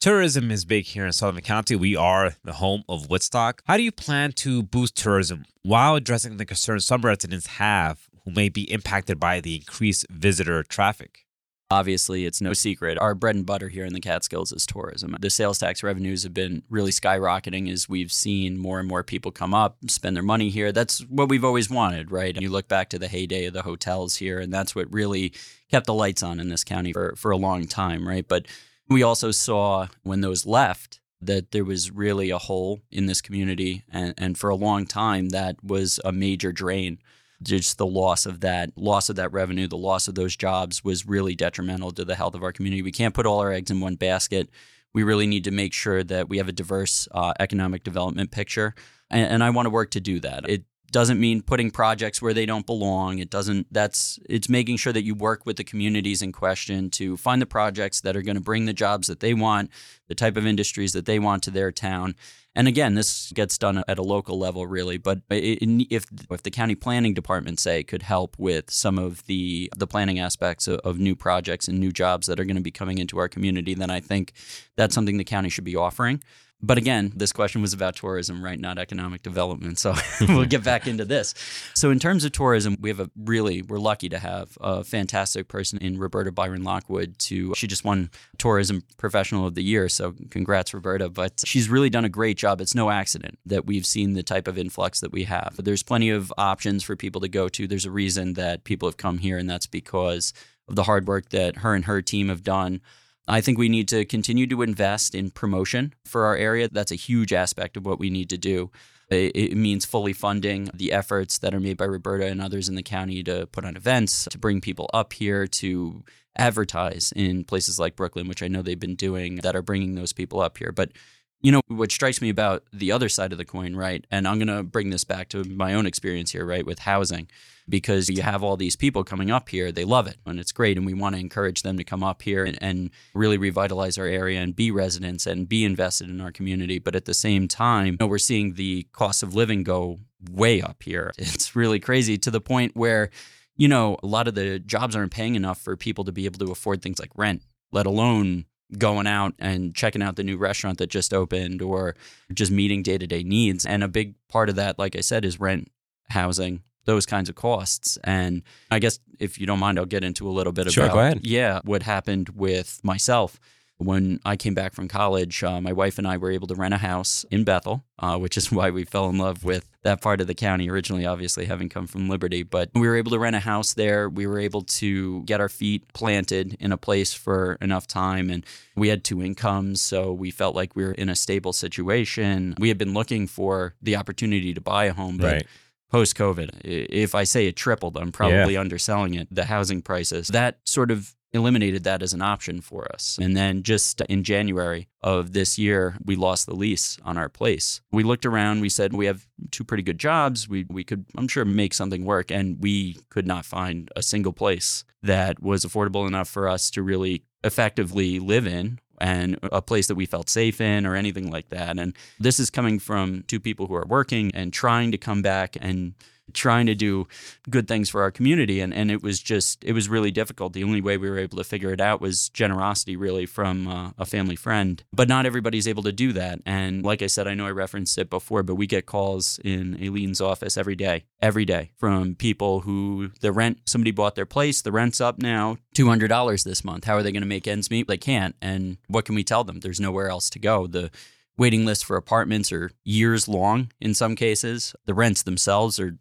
Tourism 0.00 0.50
is 0.50 0.64
big 0.64 0.86
here 0.86 1.04
in 1.04 1.12
Sullivan 1.12 1.42
County. 1.42 1.76
We 1.76 1.94
are 1.94 2.32
the 2.42 2.54
home 2.54 2.84
of 2.88 3.10
Woodstock. 3.10 3.60
How 3.66 3.76
do 3.76 3.82
you 3.82 3.92
plan 3.92 4.32
to 4.32 4.62
boost 4.62 4.96
tourism 4.96 5.44
while 5.60 5.94
addressing 5.94 6.38
the 6.38 6.46
concerns 6.46 6.86
some 6.86 7.02
residents 7.02 7.46
have 7.46 8.08
who 8.24 8.30
may 8.30 8.48
be 8.48 8.62
impacted 8.72 9.20
by 9.20 9.40
the 9.40 9.56
increased 9.56 10.06
visitor 10.08 10.62
traffic? 10.62 11.26
Obviously, 11.70 12.24
it's 12.24 12.40
no 12.40 12.54
secret. 12.54 12.96
Our 12.96 13.14
bread 13.14 13.36
and 13.36 13.44
butter 13.44 13.68
here 13.68 13.84
in 13.84 13.92
the 13.92 14.00
Catskills 14.00 14.52
is 14.52 14.64
tourism. 14.64 15.14
The 15.20 15.28
sales 15.28 15.58
tax 15.58 15.82
revenues 15.82 16.22
have 16.22 16.32
been 16.32 16.62
really 16.70 16.92
skyrocketing 16.92 17.70
as 17.70 17.86
we've 17.86 18.10
seen 18.10 18.56
more 18.56 18.78
and 18.78 18.88
more 18.88 19.04
people 19.04 19.30
come 19.30 19.52
up, 19.52 19.76
spend 19.86 20.16
their 20.16 20.22
money 20.22 20.48
here. 20.48 20.72
That's 20.72 21.00
what 21.10 21.28
we've 21.28 21.44
always 21.44 21.68
wanted, 21.68 22.10
right? 22.10 22.34
And 22.34 22.42
you 22.42 22.48
look 22.48 22.68
back 22.68 22.88
to 22.88 22.98
the 22.98 23.06
heyday 23.06 23.44
of 23.44 23.52
the 23.52 23.62
hotels 23.62 24.16
here, 24.16 24.40
and 24.40 24.50
that's 24.50 24.74
what 24.74 24.90
really 24.90 25.34
kept 25.70 25.84
the 25.84 25.92
lights 25.92 26.22
on 26.22 26.40
in 26.40 26.48
this 26.48 26.64
county 26.64 26.94
for, 26.94 27.14
for 27.16 27.32
a 27.32 27.36
long 27.36 27.66
time, 27.66 28.08
right? 28.08 28.26
But 28.26 28.46
we 28.90 29.02
also 29.04 29.30
saw 29.30 29.86
when 30.02 30.20
those 30.20 30.44
left 30.44 31.00
that 31.22 31.52
there 31.52 31.64
was 31.64 31.90
really 31.90 32.30
a 32.30 32.38
hole 32.38 32.80
in 32.90 33.06
this 33.06 33.20
community. 33.20 33.84
And, 33.90 34.14
and 34.18 34.36
for 34.36 34.50
a 34.50 34.56
long 34.56 34.86
time, 34.86 35.28
that 35.28 35.62
was 35.62 36.00
a 36.04 36.12
major 36.12 36.50
drain. 36.50 36.98
Just 37.42 37.78
the 37.78 37.86
loss 37.86 38.26
of 38.26 38.40
that, 38.40 38.70
loss 38.76 39.08
of 39.08 39.16
that 39.16 39.32
revenue, 39.32 39.68
the 39.68 39.76
loss 39.76 40.08
of 40.08 40.14
those 40.14 40.36
jobs 40.36 40.82
was 40.82 41.06
really 41.06 41.34
detrimental 41.34 41.90
to 41.92 42.04
the 42.04 42.16
health 42.16 42.34
of 42.34 42.42
our 42.42 42.52
community. 42.52 42.82
We 42.82 42.92
can't 42.92 43.14
put 43.14 43.26
all 43.26 43.40
our 43.40 43.52
eggs 43.52 43.70
in 43.70 43.80
one 43.80 43.94
basket. 43.94 44.50
We 44.92 45.04
really 45.04 45.26
need 45.26 45.44
to 45.44 45.50
make 45.50 45.72
sure 45.72 46.02
that 46.02 46.28
we 46.28 46.38
have 46.38 46.48
a 46.48 46.52
diverse 46.52 47.06
uh, 47.12 47.32
economic 47.38 47.84
development 47.84 48.30
picture. 48.30 48.74
And, 49.08 49.30
and 49.30 49.44
I 49.44 49.50
want 49.50 49.66
to 49.66 49.70
work 49.70 49.90
to 49.92 50.00
do 50.00 50.20
that. 50.20 50.48
It 50.48 50.64
doesn't 50.90 51.20
mean 51.20 51.42
putting 51.42 51.70
projects 51.70 52.20
where 52.20 52.34
they 52.34 52.46
don't 52.46 52.66
belong. 52.66 53.18
It 53.18 53.30
doesn't 53.30 53.72
that's 53.72 54.18
it's 54.28 54.48
making 54.48 54.78
sure 54.78 54.92
that 54.92 55.04
you 55.04 55.14
work 55.14 55.46
with 55.46 55.56
the 55.56 55.64
communities 55.64 56.22
in 56.22 56.32
question 56.32 56.90
to 56.90 57.16
find 57.16 57.40
the 57.40 57.46
projects 57.46 58.00
that 58.00 58.16
are 58.16 58.22
going 58.22 58.36
to 58.36 58.42
bring 58.42 58.66
the 58.66 58.72
jobs 58.72 59.06
that 59.08 59.20
they 59.20 59.34
want, 59.34 59.70
the 60.08 60.14
type 60.14 60.36
of 60.36 60.46
industries 60.46 60.92
that 60.92 61.06
they 61.06 61.18
want 61.18 61.42
to 61.44 61.50
their 61.50 61.70
town. 61.70 62.14
And 62.56 62.66
again, 62.66 62.96
this 62.96 63.30
gets 63.32 63.56
done 63.58 63.84
at 63.86 63.98
a 63.98 64.02
local 64.02 64.36
level, 64.36 64.66
really. 64.66 64.98
But 64.98 65.20
if 65.30 66.04
if 66.30 66.42
the 66.42 66.50
county 66.50 66.74
planning 66.74 67.14
department 67.14 67.60
say 67.60 67.84
could 67.84 68.02
help 68.02 68.36
with 68.38 68.70
some 68.70 68.98
of 68.98 69.24
the 69.26 69.70
the 69.76 69.86
planning 69.86 70.18
aspects 70.18 70.66
of, 70.66 70.80
of 70.80 70.98
new 70.98 71.14
projects 71.14 71.68
and 71.68 71.78
new 71.78 71.92
jobs 71.92 72.26
that 72.26 72.40
are 72.40 72.44
going 72.44 72.56
to 72.56 72.62
be 72.62 72.72
coming 72.72 72.98
into 72.98 73.18
our 73.18 73.28
community, 73.28 73.74
then 73.74 73.90
I 73.90 74.00
think 74.00 74.32
that's 74.76 74.94
something 74.94 75.16
the 75.16 75.24
county 75.24 75.48
should 75.48 75.64
be 75.64 75.76
offering. 75.76 76.22
But 76.62 76.76
again, 76.76 77.12
this 77.16 77.32
question 77.32 77.62
was 77.62 77.72
about 77.72 77.96
tourism, 77.96 78.44
right? 78.44 78.58
Not 78.58 78.78
economic 78.78 79.22
development. 79.22 79.78
So 79.78 79.94
we'll 80.20 80.44
get 80.44 80.62
back 80.62 80.86
into 80.86 81.04
this. 81.04 81.34
So, 81.74 81.90
in 81.90 81.98
terms 81.98 82.24
of 82.24 82.32
tourism, 82.32 82.76
we 82.80 82.90
have 82.90 83.00
a 83.00 83.10
really, 83.16 83.62
we're 83.62 83.78
lucky 83.78 84.08
to 84.10 84.18
have 84.18 84.58
a 84.60 84.84
fantastic 84.84 85.48
person 85.48 85.78
in 85.78 85.98
Roberta 85.98 86.32
Byron 86.32 86.62
Lockwood. 86.62 87.18
To 87.20 87.54
she 87.54 87.66
just 87.66 87.84
won 87.84 88.10
Tourism 88.38 88.82
Professional 88.98 89.46
of 89.46 89.54
the 89.54 89.62
Year. 89.62 89.88
So, 89.88 90.14
congrats, 90.30 90.74
Roberta. 90.74 91.08
But 91.08 91.42
she's 91.46 91.68
really 91.68 91.90
done 91.90 92.04
a 92.04 92.10
great 92.10 92.36
job. 92.36 92.60
It's 92.60 92.74
no 92.74 92.90
accident 92.90 93.38
that 93.46 93.64
we've 93.64 93.86
seen 93.86 94.12
the 94.12 94.22
type 94.22 94.46
of 94.46 94.58
influx 94.58 95.00
that 95.00 95.12
we 95.12 95.24
have. 95.24 95.56
There's 95.58 95.82
plenty 95.82 96.10
of 96.10 96.32
options 96.36 96.82
for 96.82 96.94
people 96.94 97.22
to 97.22 97.28
go 97.28 97.48
to. 97.48 97.66
There's 97.66 97.86
a 97.86 97.90
reason 97.90 98.34
that 98.34 98.64
people 98.64 98.86
have 98.88 98.98
come 98.98 99.18
here, 99.18 99.38
and 99.38 99.48
that's 99.48 99.66
because 99.66 100.34
of 100.68 100.76
the 100.76 100.84
hard 100.84 101.08
work 101.08 101.30
that 101.30 101.58
her 101.58 101.74
and 101.74 101.86
her 101.86 102.02
team 102.02 102.28
have 102.28 102.44
done 102.44 102.80
I 103.28 103.40
think 103.40 103.58
we 103.58 103.68
need 103.68 103.88
to 103.88 104.04
continue 104.04 104.46
to 104.48 104.62
invest 104.62 105.14
in 105.14 105.30
promotion 105.30 105.94
for 106.04 106.24
our 106.24 106.36
area. 106.36 106.68
That's 106.70 106.92
a 106.92 106.96
huge 106.96 107.32
aspect 107.32 107.76
of 107.76 107.86
what 107.86 107.98
we 107.98 108.10
need 108.10 108.28
to 108.30 108.38
do. 108.38 108.70
It 109.08 109.56
means 109.56 109.84
fully 109.84 110.12
funding 110.12 110.70
the 110.72 110.92
efforts 110.92 111.38
that 111.38 111.52
are 111.52 111.58
made 111.60 111.76
by 111.76 111.86
Roberta 111.86 112.26
and 112.26 112.40
others 112.40 112.68
in 112.68 112.76
the 112.76 112.82
county 112.82 113.24
to 113.24 113.46
put 113.46 113.64
on 113.64 113.76
events, 113.76 114.26
to 114.30 114.38
bring 114.38 114.60
people 114.60 114.88
up 114.94 115.12
here, 115.12 115.48
to 115.48 116.04
advertise 116.36 117.12
in 117.16 117.42
places 117.42 117.78
like 117.78 117.96
Brooklyn, 117.96 118.28
which 118.28 118.42
I 118.42 118.46
know 118.48 118.62
they've 118.62 118.78
been 118.78 118.94
doing 118.94 119.36
that 119.36 119.56
are 119.56 119.62
bringing 119.62 119.96
those 119.96 120.12
people 120.12 120.40
up 120.40 120.58
here. 120.58 120.70
But 120.70 120.92
you 121.42 121.50
know, 121.50 121.62
what 121.68 121.90
strikes 121.90 122.20
me 122.20 122.28
about 122.28 122.64
the 122.72 122.92
other 122.92 123.08
side 123.08 123.32
of 123.32 123.38
the 123.38 123.44
coin, 123.44 123.74
right? 123.74 124.06
And 124.10 124.28
I'm 124.28 124.38
going 124.38 124.54
to 124.54 124.62
bring 124.62 124.90
this 124.90 125.04
back 125.04 125.30
to 125.30 125.42
my 125.44 125.74
own 125.74 125.86
experience 125.86 126.32
here, 126.32 126.44
right, 126.44 126.66
with 126.66 126.80
housing, 126.80 127.28
because 127.66 128.10
you 128.10 128.20
have 128.20 128.42
all 128.42 128.56
these 128.58 128.76
people 128.76 129.04
coming 129.04 129.30
up 129.30 129.48
here. 129.48 129.72
They 129.72 129.84
love 129.84 130.06
it 130.06 130.18
and 130.26 130.38
it's 130.38 130.52
great. 130.52 130.76
And 130.76 130.84
we 130.84 130.92
want 130.92 131.14
to 131.14 131.20
encourage 131.20 131.62
them 131.62 131.78
to 131.78 131.84
come 131.84 132.02
up 132.02 132.20
here 132.20 132.44
and, 132.44 132.58
and 132.60 132.90
really 133.14 133.38
revitalize 133.38 133.96
our 133.96 134.06
area 134.06 134.40
and 134.40 134.54
be 134.54 134.70
residents 134.70 135.26
and 135.26 135.48
be 135.48 135.64
invested 135.64 136.10
in 136.10 136.20
our 136.20 136.32
community. 136.32 136.78
But 136.78 136.94
at 136.94 137.06
the 137.06 137.14
same 137.14 137.48
time, 137.48 137.92
you 137.92 137.96
know, 138.00 138.06
we're 138.06 138.18
seeing 138.18 138.54
the 138.54 138.86
cost 138.92 139.22
of 139.22 139.34
living 139.34 139.62
go 139.62 140.00
way 140.30 140.60
up 140.60 140.82
here. 140.82 141.12
It's 141.18 141.56
really 141.56 141.80
crazy 141.80 142.18
to 142.18 142.30
the 142.30 142.40
point 142.40 142.76
where, 142.76 143.08
you 143.56 143.68
know, 143.68 143.96
a 144.02 144.06
lot 144.06 144.28
of 144.28 144.34
the 144.34 144.58
jobs 144.58 144.94
aren't 144.94 145.12
paying 145.12 145.36
enough 145.36 145.58
for 145.58 145.74
people 145.76 146.04
to 146.04 146.12
be 146.12 146.26
able 146.26 146.44
to 146.44 146.52
afford 146.52 146.82
things 146.82 146.98
like 146.98 147.10
rent, 147.14 147.42
let 147.72 147.86
alone 147.86 148.44
going 148.78 149.06
out 149.06 149.34
and 149.38 149.74
checking 149.74 150.02
out 150.02 150.16
the 150.16 150.24
new 150.24 150.36
restaurant 150.36 150.78
that 150.78 150.88
just 150.88 151.12
opened 151.12 151.62
or 151.62 151.96
just 152.32 152.52
meeting 152.52 152.82
day 152.82 152.98
to 152.98 153.06
day 153.06 153.22
needs. 153.22 153.66
And 153.66 153.82
a 153.82 153.88
big 153.88 154.14
part 154.28 154.48
of 154.48 154.56
that, 154.56 154.78
like 154.78 154.96
I 154.96 155.00
said, 155.00 155.24
is 155.24 155.40
rent, 155.40 155.70
housing, 156.08 156.62
those 156.84 157.06
kinds 157.06 157.28
of 157.28 157.34
costs. 157.34 157.98
And 158.04 158.42
I 158.70 158.78
guess 158.78 158.98
if 159.18 159.38
you 159.38 159.46
don't 159.46 159.58
mind, 159.58 159.78
I'll 159.78 159.86
get 159.86 160.04
into 160.04 160.28
a 160.28 160.32
little 160.32 160.52
bit 160.52 160.70
sure, 160.70 160.84
about 160.84 161.24
yeah, 161.24 161.60
what 161.64 161.82
happened 161.82 162.30
with 162.30 162.80
myself 162.82 163.40
when 163.80 164.20
I 164.26 164.36
came 164.36 164.52
back 164.52 164.74
from 164.74 164.88
college, 164.88 165.42
uh, 165.42 165.60
my 165.60 165.72
wife 165.72 165.96
and 165.96 166.06
I 166.06 166.18
were 166.18 166.30
able 166.30 166.46
to 166.48 166.54
rent 166.54 166.74
a 166.74 166.76
house 166.78 167.24
in 167.30 167.44
Bethel, 167.44 167.82
uh, 167.98 168.18
which 168.18 168.36
is 168.36 168.52
why 168.52 168.70
we 168.70 168.84
fell 168.84 169.08
in 169.08 169.16
love 169.16 169.42
with 169.42 169.68
that 169.82 170.02
part 170.02 170.20
of 170.20 170.26
the 170.26 170.34
county 170.34 170.68
originally, 170.68 171.06
obviously, 171.06 171.46
having 171.46 171.70
come 171.70 171.86
from 171.86 172.08
Liberty. 172.08 172.42
But 172.42 172.70
we 172.74 172.86
were 172.86 172.96
able 172.96 173.10
to 173.12 173.18
rent 173.18 173.36
a 173.36 173.40
house 173.40 173.72
there. 173.72 174.08
We 174.10 174.26
were 174.26 174.38
able 174.38 174.62
to 174.62 175.22
get 175.22 175.40
our 175.40 175.48
feet 175.48 175.90
planted 175.94 176.58
in 176.60 176.72
a 176.72 176.76
place 176.76 177.14
for 177.14 177.56
enough 177.62 177.86
time. 177.86 178.28
And 178.28 178.44
we 178.76 178.88
had 178.88 179.02
two 179.02 179.22
incomes. 179.22 179.80
So 179.80 180.12
we 180.12 180.30
felt 180.30 180.54
like 180.54 180.76
we 180.76 180.84
were 180.84 180.92
in 180.92 181.08
a 181.08 181.16
stable 181.16 181.54
situation. 181.54 182.54
We 182.58 182.68
had 182.68 182.76
been 182.76 182.92
looking 182.92 183.26
for 183.26 183.74
the 183.80 183.96
opportunity 183.96 184.52
to 184.52 184.60
buy 184.60 184.84
a 184.84 184.92
home, 184.92 185.16
but 185.16 185.32
right 185.32 185.46
post 185.90 186.16
COVID. 186.16 186.60
If 186.64 187.14
I 187.14 187.24
say 187.24 187.46
it 187.46 187.56
tripled, 187.56 187.96
I'm 187.96 188.12
probably 188.12 188.54
yeah. 188.54 188.60
underselling 188.60 189.14
it. 189.14 189.28
The 189.30 189.44
housing 189.44 189.82
prices, 189.82 190.28
that 190.28 190.60
sort 190.64 190.90
of 190.90 191.14
eliminated 191.32 191.84
that 191.84 192.02
as 192.02 192.12
an 192.12 192.22
option 192.22 192.60
for 192.60 192.90
us. 192.92 193.18
And 193.20 193.36
then 193.36 193.62
just 193.62 194.00
in 194.02 194.24
January 194.24 194.88
of 195.02 195.32
this 195.32 195.58
year, 195.58 195.96
we 196.04 196.16
lost 196.16 196.46
the 196.46 196.54
lease 196.54 196.98
on 197.04 197.16
our 197.16 197.28
place. 197.28 197.80
We 197.92 198.02
looked 198.02 198.26
around, 198.26 198.60
we 198.60 198.68
said, 198.68 198.92
we 198.92 199.06
have 199.06 199.26
two 199.50 199.64
pretty 199.64 199.82
good 199.82 199.98
jobs. 199.98 200.48
We, 200.48 200.66
we 200.68 200.84
could, 200.84 201.06
I'm 201.16 201.28
sure, 201.28 201.44
make 201.44 201.74
something 201.74 202.04
work. 202.04 202.30
And 202.30 202.60
we 202.60 202.98
could 203.10 203.26
not 203.26 203.44
find 203.44 203.90
a 203.94 204.02
single 204.02 204.32
place 204.32 204.84
that 205.02 205.40
was 205.42 205.64
affordable 205.64 206.06
enough 206.06 206.28
for 206.28 206.48
us 206.48 206.70
to 206.72 206.82
really 206.82 207.22
effectively 207.44 208.18
live 208.18 208.46
in 208.46 208.80
and 209.00 209.38
a 209.44 209.62
place 209.62 209.86
that 209.86 209.94
we 209.94 210.04
felt 210.04 210.28
safe 210.28 210.60
in 210.60 210.84
or 210.84 210.94
anything 210.94 211.30
like 211.30 211.48
that. 211.48 211.78
And 211.78 211.94
this 212.18 212.38
is 212.38 212.50
coming 212.50 212.78
from 212.78 213.24
two 213.26 213.40
people 213.40 213.66
who 213.66 213.74
are 213.74 213.86
working 213.86 214.30
and 214.34 214.52
trying 214.52 214.92
to 214.92 214.98
come 214.98 215.22
back 215.22 215.56
and 215.58 215.94
trying 216.30 216.66
to 216.66 216.74
do 216.74 217.06
good 217.48 217.68
things 217.68 217.90
for 217.90 218.02
our 218.02 218.10
community. 218.10 218.60
And, 218.60 218.72
and 218.72 218.90
it 218.90 219.02
was 219.02 219.20
just 219.20 219.62
it 219.64 219.72
was 219.72 219.88
really 219.88 220.10
difficult. 220.10 220.52
The 220.52 220.64
only 220.64 220.80
way 220.80 220.96
we 220.96 221.10
were 221.10 221.18
able 221.18 221.38
to 221.38 221.44
figure 221.44 221.72
it 221.72 221.80
out 221.80 222.00
was 222.00 222.28
generosity 222.30 222.96
really 222.96 223.26
from 223.26 223.68
uh, 223.68 223.90
a 223.98 224.06
family 224.06 224.36
friend. 224.36 224.82
But 224.92 225.08
not 225.08 225.26
everybody's 225.26 225.68
able 225.68 225.82
to 225.84 225.92
do 225.92 226.12
that. 226.12 226.40
And 226.46 226.84
like 226.84 227.02
i 227.02 227.06
said 227.06 227.26
i 227.26 227.34
know 227.34 227.46
i 227.46 227.50
referenced 227.50 227.98
it 227.98 228.10
before 228.10 228.42
but 228.42 228.54
we 228.54 228.66
get 228.66 228.86
calls 228.86 229.38
in 229.44 229.76
aileen's 229.82 230.20
office 230.20 230.56
every 230.56 230.76
day 230.76 231.04
every 231.20 231.44
day 231.44 231.70
from 231.76 232.14
people 232.14 232.60
who 232.60 233.10
the 233.20 233.32
rent 233.32 233.58
somebody 233.66 233.90
bought 233.90 234.14
their 234.14 234.26
place 234.26 234.62
the 234.62 234.72
rent's 234.72 235.00
up 235.00 235.18
now 235.18 235.56
$200 235.74 236.44
this 236.44 236.64
month. 236.64 236.84
How 236.84 236.94
are 236.94 237.02
they 237.02 237.12
going 237.12 237.22
to 237.22 237.28
make 237.28 237.46
ends 237.46 237.70
meet? 237.70 237.86
They 237.86 237.96
can't. 237.96 238.34
And 238.42 238.78
what 238.88 239.04
can 239.04 239.14
we 239.14 239.24
tell 239.24 239.44
them? 239.44 239.60
There's 239.60 239.80
nowhere 239.80 240.08
else 240.08 240.28
to 240.30 240.38
go. 240.38 240.66
The 240.66 240.90
waiting 241.36 241.64
lists 241.64 241.84
for 241.84 241.96
apartments 241.96 242.52
are 242.52 242.70
years 242.84 243.28
long 243.28 243.70
in 243.80 243.94
some 243.94 244.16
cases. 244.16 244.74
The 244.86 244.94
rents 244.94 245.22
themselves 245.22 245.78
are 245.78 245.96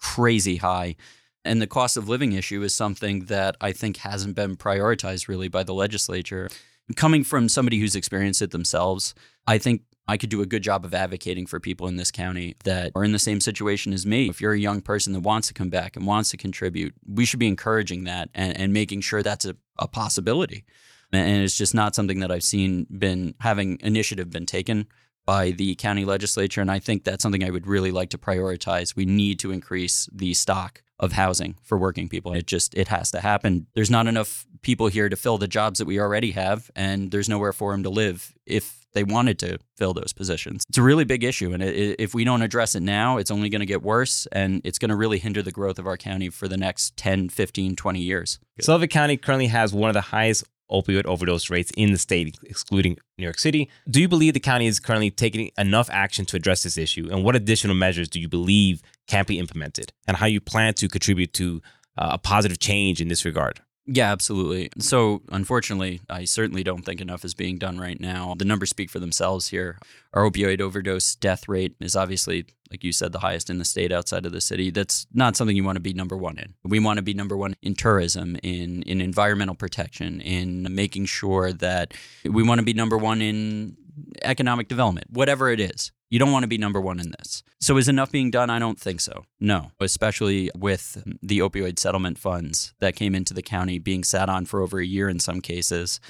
crazy 0.00 0.56
high. 0.56 0.96
And 1.44 1.60
the 1.60 1.66
cost 1.66 1.96
of 1.96 2.08
living 2.08 2.32
issue 2.32 2.62
is 2.62 2.74
something 2.74 3.26
that 3.26 3.56
I 3.60 3.72
think 3.72 3.98
hasn't 3.98 4.34
been 4.34 4.56
prioritized 4.56 5.28
really 5.28 5.48
by 5.48 5.62
the 5.62 5.74
legislature. 5.74 6.48
Coming 6.96 7.24
from 7.24 7.48
somebody 7.48 7.78
who's 7.78 7.94
experienced 7.94 8.42
it 8.42 8.50
themselves, 8.50 9.14
I 9.46 9.58
think 9.58 9.82
I 10.06 10.16
could 10.16 10.28
do 10.28 10.42
a 10.42 10.46
good 10.46 10.62
job 10.62 10.84
of 10.84 10.92
advocating 10.92 11.46
for 11.46 11.60
people 11.60 11.86
in 11.86 11.96
this 11.96 12.10
county 12.10 12.56
that 12.64 12.92
are 12.96 13.04
in 13.04 13.12
the 13.12 13.18
same 13.18 13.40
situation 13.40 13.92
as 13.92 14.04
me. 14.04 14.28
If 14.28 14.40
you're 14.40 14.52
a 14.52 14.58
young 14.58 14.80
person 14.80 15.12
that 15.12 15.20
wants 15.20 15.48
to 15.48 15.54
come 15.54 15.70
back 15.70 15.96
and 15.96 16.04
wants 16.04 16.30
to 16.30 16.36
contribute, 16.36 16.94
we 17.06 17.24
should 17.24 17.38
be 17.38 17.46
encouraging 17.46 18.04
that 18.04 18.28
and, 18.34 18.56
and 18.56 18.72
making 18.72 19.02
sure 19.02 19.22
that's 19.22 19.44
a, 19.44 19.54
a 19.78 19.86
possibility. 19.86 20.64
And 21.12 21.42
it's 21.42 21.56
just 21.56 21.74
not 21.74 21.94
something 21.94 22.20
that 22.20 22.30
I've 22.30 22.42
seen 22.42 22.86
been 22.90 23.34
having 23.40 23.78
initiative 23.80 24.30
been 24.30 24.46
taken 24.46 24.88
by 25.30 25.52
the 25.52 25.76
county 25.76 26.04
legislature. 26.04 26.60
And 26.60 26.72
I 26.72 26.80
think 26.80 27.04
that's 27.04 27.22
something 27.22 27.44
I 27.44 27.50
would 27.50 27.68
really 27.68 27.92
like 27.92 28.10
to 28.10 28.18
prioritize. 28.18 28.96
We 28.96 29.04
need 29.04 29.38
to 29.38 29.52
increase 29.52 30.08
the 30.12 30.34
stock 30.34 30.82
of 30.98 31.12
housing 31.12 31.54
for 31.62 31.78
working 31.78 32.08
people. 32.08 32.32
It 32.32 32.48
just 32.48 32.74
it 32.74 32.88
has 32.88 33.12
to 33.12 33.20
happen. 33.20 33.68
There's 33.76 33.92
not 33.92 34.08
enough 34.08 34.44
people 34.62 34.88
here 34.88 35.08
to 35.08 35.14
fill 35.14 35.38
the 35.38 35.46
jobs 35.46 35.78
that 35.78 35.84
we 35.84 36.00
already 36.00 36.32
have, 36.32 36.68
and 36.74 37.12
there's 37.12 37.28
nowhere 37.28 37.52
for 37.52 37.70
them 37.70 37.84
to 37.84 37.90
live 37.90 38.34
if 38.44 38.88
they 38.92 39.04
wanted 39.04 39.38
to 39.38 39.58
fill 39.76 39.94
those 39.94 40.12
positions. 40.12 40.64
It's 40.68 40.78
a 40.78 40.82
really 40.82 41.04
big 41.04 41.22
issue, 41.22 41.52
and 41.52 41.62
it, 41.62 42.00
if 42.00 42.12
we 42.12 42.24
don't 42.24 42.42
address 42.42 42.74
it 42.74 42.82
now, 42.82 43.18
it's 43.18 43.30
only 43.30 43.48
going 43.50 43.60
to 43.60 43.66
get 43.66 43.84
worse, 43.84 44.26
and 44.32 44.60
it's 44.64 44.80
going 44.80 44.88
to 44.88 44.96
really 44.96 45.20
hinder 45.20 45.42
the 45.42 45.52
growth 45.52 45.78
of 45.78 45.86
our 45.86 45.96
county 45.96 46.28
for 46.28 46.48
the 46.48 46.56
next 46.56 46.96
10, 46.96 47.28
15, 47.28 47.76
20 47.76 48.00
years. 48.00 48.40
Sullivan 48.60 48.88
County 48.88 49.16
currently 49.16 49.46
has 49.46 49.72
one 49.72 49.90
of 49.90 49.94
the 49.94 50.00
highest 50.00 50.42
opioid 50.70 51.06
overdose 51.06 51.50
rates 51.50 51.70
in 51.76 51.92
the 51.92 51.98
state, 51.98 52.38
excluding 52.44 52.96
New 53.18 53.24
York 53.24 53.38
City. 53.38 53.68
Do 53.88 54.00
you 54.00 54.08
believe 54.08 54.34
the 54.34 54.40
county 54.40 54.66
is 54.66 54.80
currently 54.80 55.10
taking 55.10 55.50
enough 55.58 55.90
action 55.90 56.24
to 56.26 56.36
address 56.36 56.62
this 56.62 56.78
issue? 56.78 57.08
And 57.10 57.24
what 57.24 57.36
additional 57.36 57.74
measures 57.74 58.08
do 58.08 58.20
you 58.20 58.28
believe 58.28 58.82
can 59.06 59.24
be 59.26 59.38
implemented? 59.38 59.92
And 60.06 60.16
how 60.16 60.26
you 60.26 60.40
plan 60.40 60.74
to 60.74 60.88
contribute 60.88 61.32
to 61.34 61.60
uh, 61.98 62.10
a 62.12 62.18
positive 62.18 62.58
change 62.58 63.00
in 63.00 63.08
this 63.08 63.24
regard? 63.24 63.60
Yeah, 63.86 64.12
absolutely. 64.12 64.70
So, 64.78 65.22
unfortunately, 65.30 66.00
I 66.08 66.24
certainly 66.24 66.62
don't 66.62 66.82
think 66.82 67.00
enough 67.00 67.24
is 67.24 67.34
being 67.34 67.58
done 67.58 67.78
right 67.78 67.98
now. 67.98 68.34
The 68.36 68.44
numbers 68.44 68.70
speak 68.70 68.90
for 68.90 69.00
themselves 69.00 69.48
here. 69.48 69.78
Our 70.12 70.22
opioid 70.30 70.60
overdose 70.60 71.16
death 71.16 71.48
rate 71.48 71.74
is 71.80 71.96
obviously, 71.96 72.46
like 72.70 72.84
you 72.84 72.92
said, 72.92 73.10
the 73.12 73.18
highest 73.20 73.50
in 73.50 73.58
the 73.58 73.64
state 73.64 73.90
outside 73.90 74.26
of 74.26 74.32
the 74.32 74.40
city. 74.40 74.70
That's 74.70 75.06
not 75.12 75.34
something 75.34 75.56
you 75.56 75.64
want 75.64 75.76
to 75.76 75.80
be 75.80 75.94
number 75.94 76.16
one 76.16 76.38
in. 76.38 76.54
We 76.62 76.78
want 76.78 76.98
to 76.98 77.02
be 77.02 77.14
number 77.14 77.36
one 77.36 77.56
in 77.62 77.74
tourism, 77.74 78.36
in, 78.42 78.82
in 78.82 79.00
environmental 79.00 79.54
protection, 79.54 80.20
in 80.20 80.72
making 80.72 81.06
sure 81.06 81.52
that 81.54 81.94
we 82.24 82.42
want 82.42 82.58
to 82.60 82.64
be 82.64 82.74
number 82.74 82.98
one 82.98 83.22
in 83.22 83.76
economic 84.22 84.68
development, 84.68 85.08
whatever 85.10 85.48
it 85.50 85.58
is. 85.58 85.90
You 86.10 86.18
don't 86.18 86.32
want 86.32 86.42
to 86.42 86.48
be 86.48 86.58
number 86.58 86.80
one 86.80 86.98
in 86.98 87.12
this. 87.12 87.44
So, 87.60 87.76
is 87.76 87.88
enough 87.88 88.10
being 88.10 88.30
done? 88.30 88.50
I 88.50 88.58
don't 88.58 88.78
think 88.78 89.00
so. 89.00 89.24
No, 89.38 89.70
especially 89.78 90.50
with 90.58 91.02
the 91.22 91.38
opioid 91.38 91.78
settlement 91.78 92.18
funds 92.18 92.74
that 92.80 92.96
came 92.96 93.14
into 93.14 93.32
the 93.32 93.42
county 93.42 93.78
being 93.78 94.02
sat 94.02 94.28
on 94.28 94.44
for 94.44 94.60
over 94.60 94.80
a 94.80 94.84
year 94.84 95.08
in 95.08 95.20
some 95.20 95.40
cases 95.40 96.00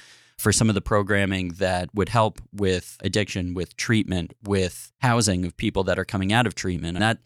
for 0.41 0.51
some 0.51 0.69
of 0.69 0.75
the 0.75 0.81
programming 0.81 1.49
that 1.59 1.93
would 1.93 2.09
help 2.09 2.41
with 2.51 2.97
addiction, 3.01 3.53
with 3.53 3.77
treatment, 3.77 4.33
with 4.43 4.91
housing 4.99 5.45
of 5.45 5.55
people 5.55 5.83
that 5.83 5.99
are 5.99 6.05
coming 6.05 6.33
out 6.33 6.47
of 6.47 6.55
treatment. 6.55 6.97
And 6.97 7.03
that 7.03 7.19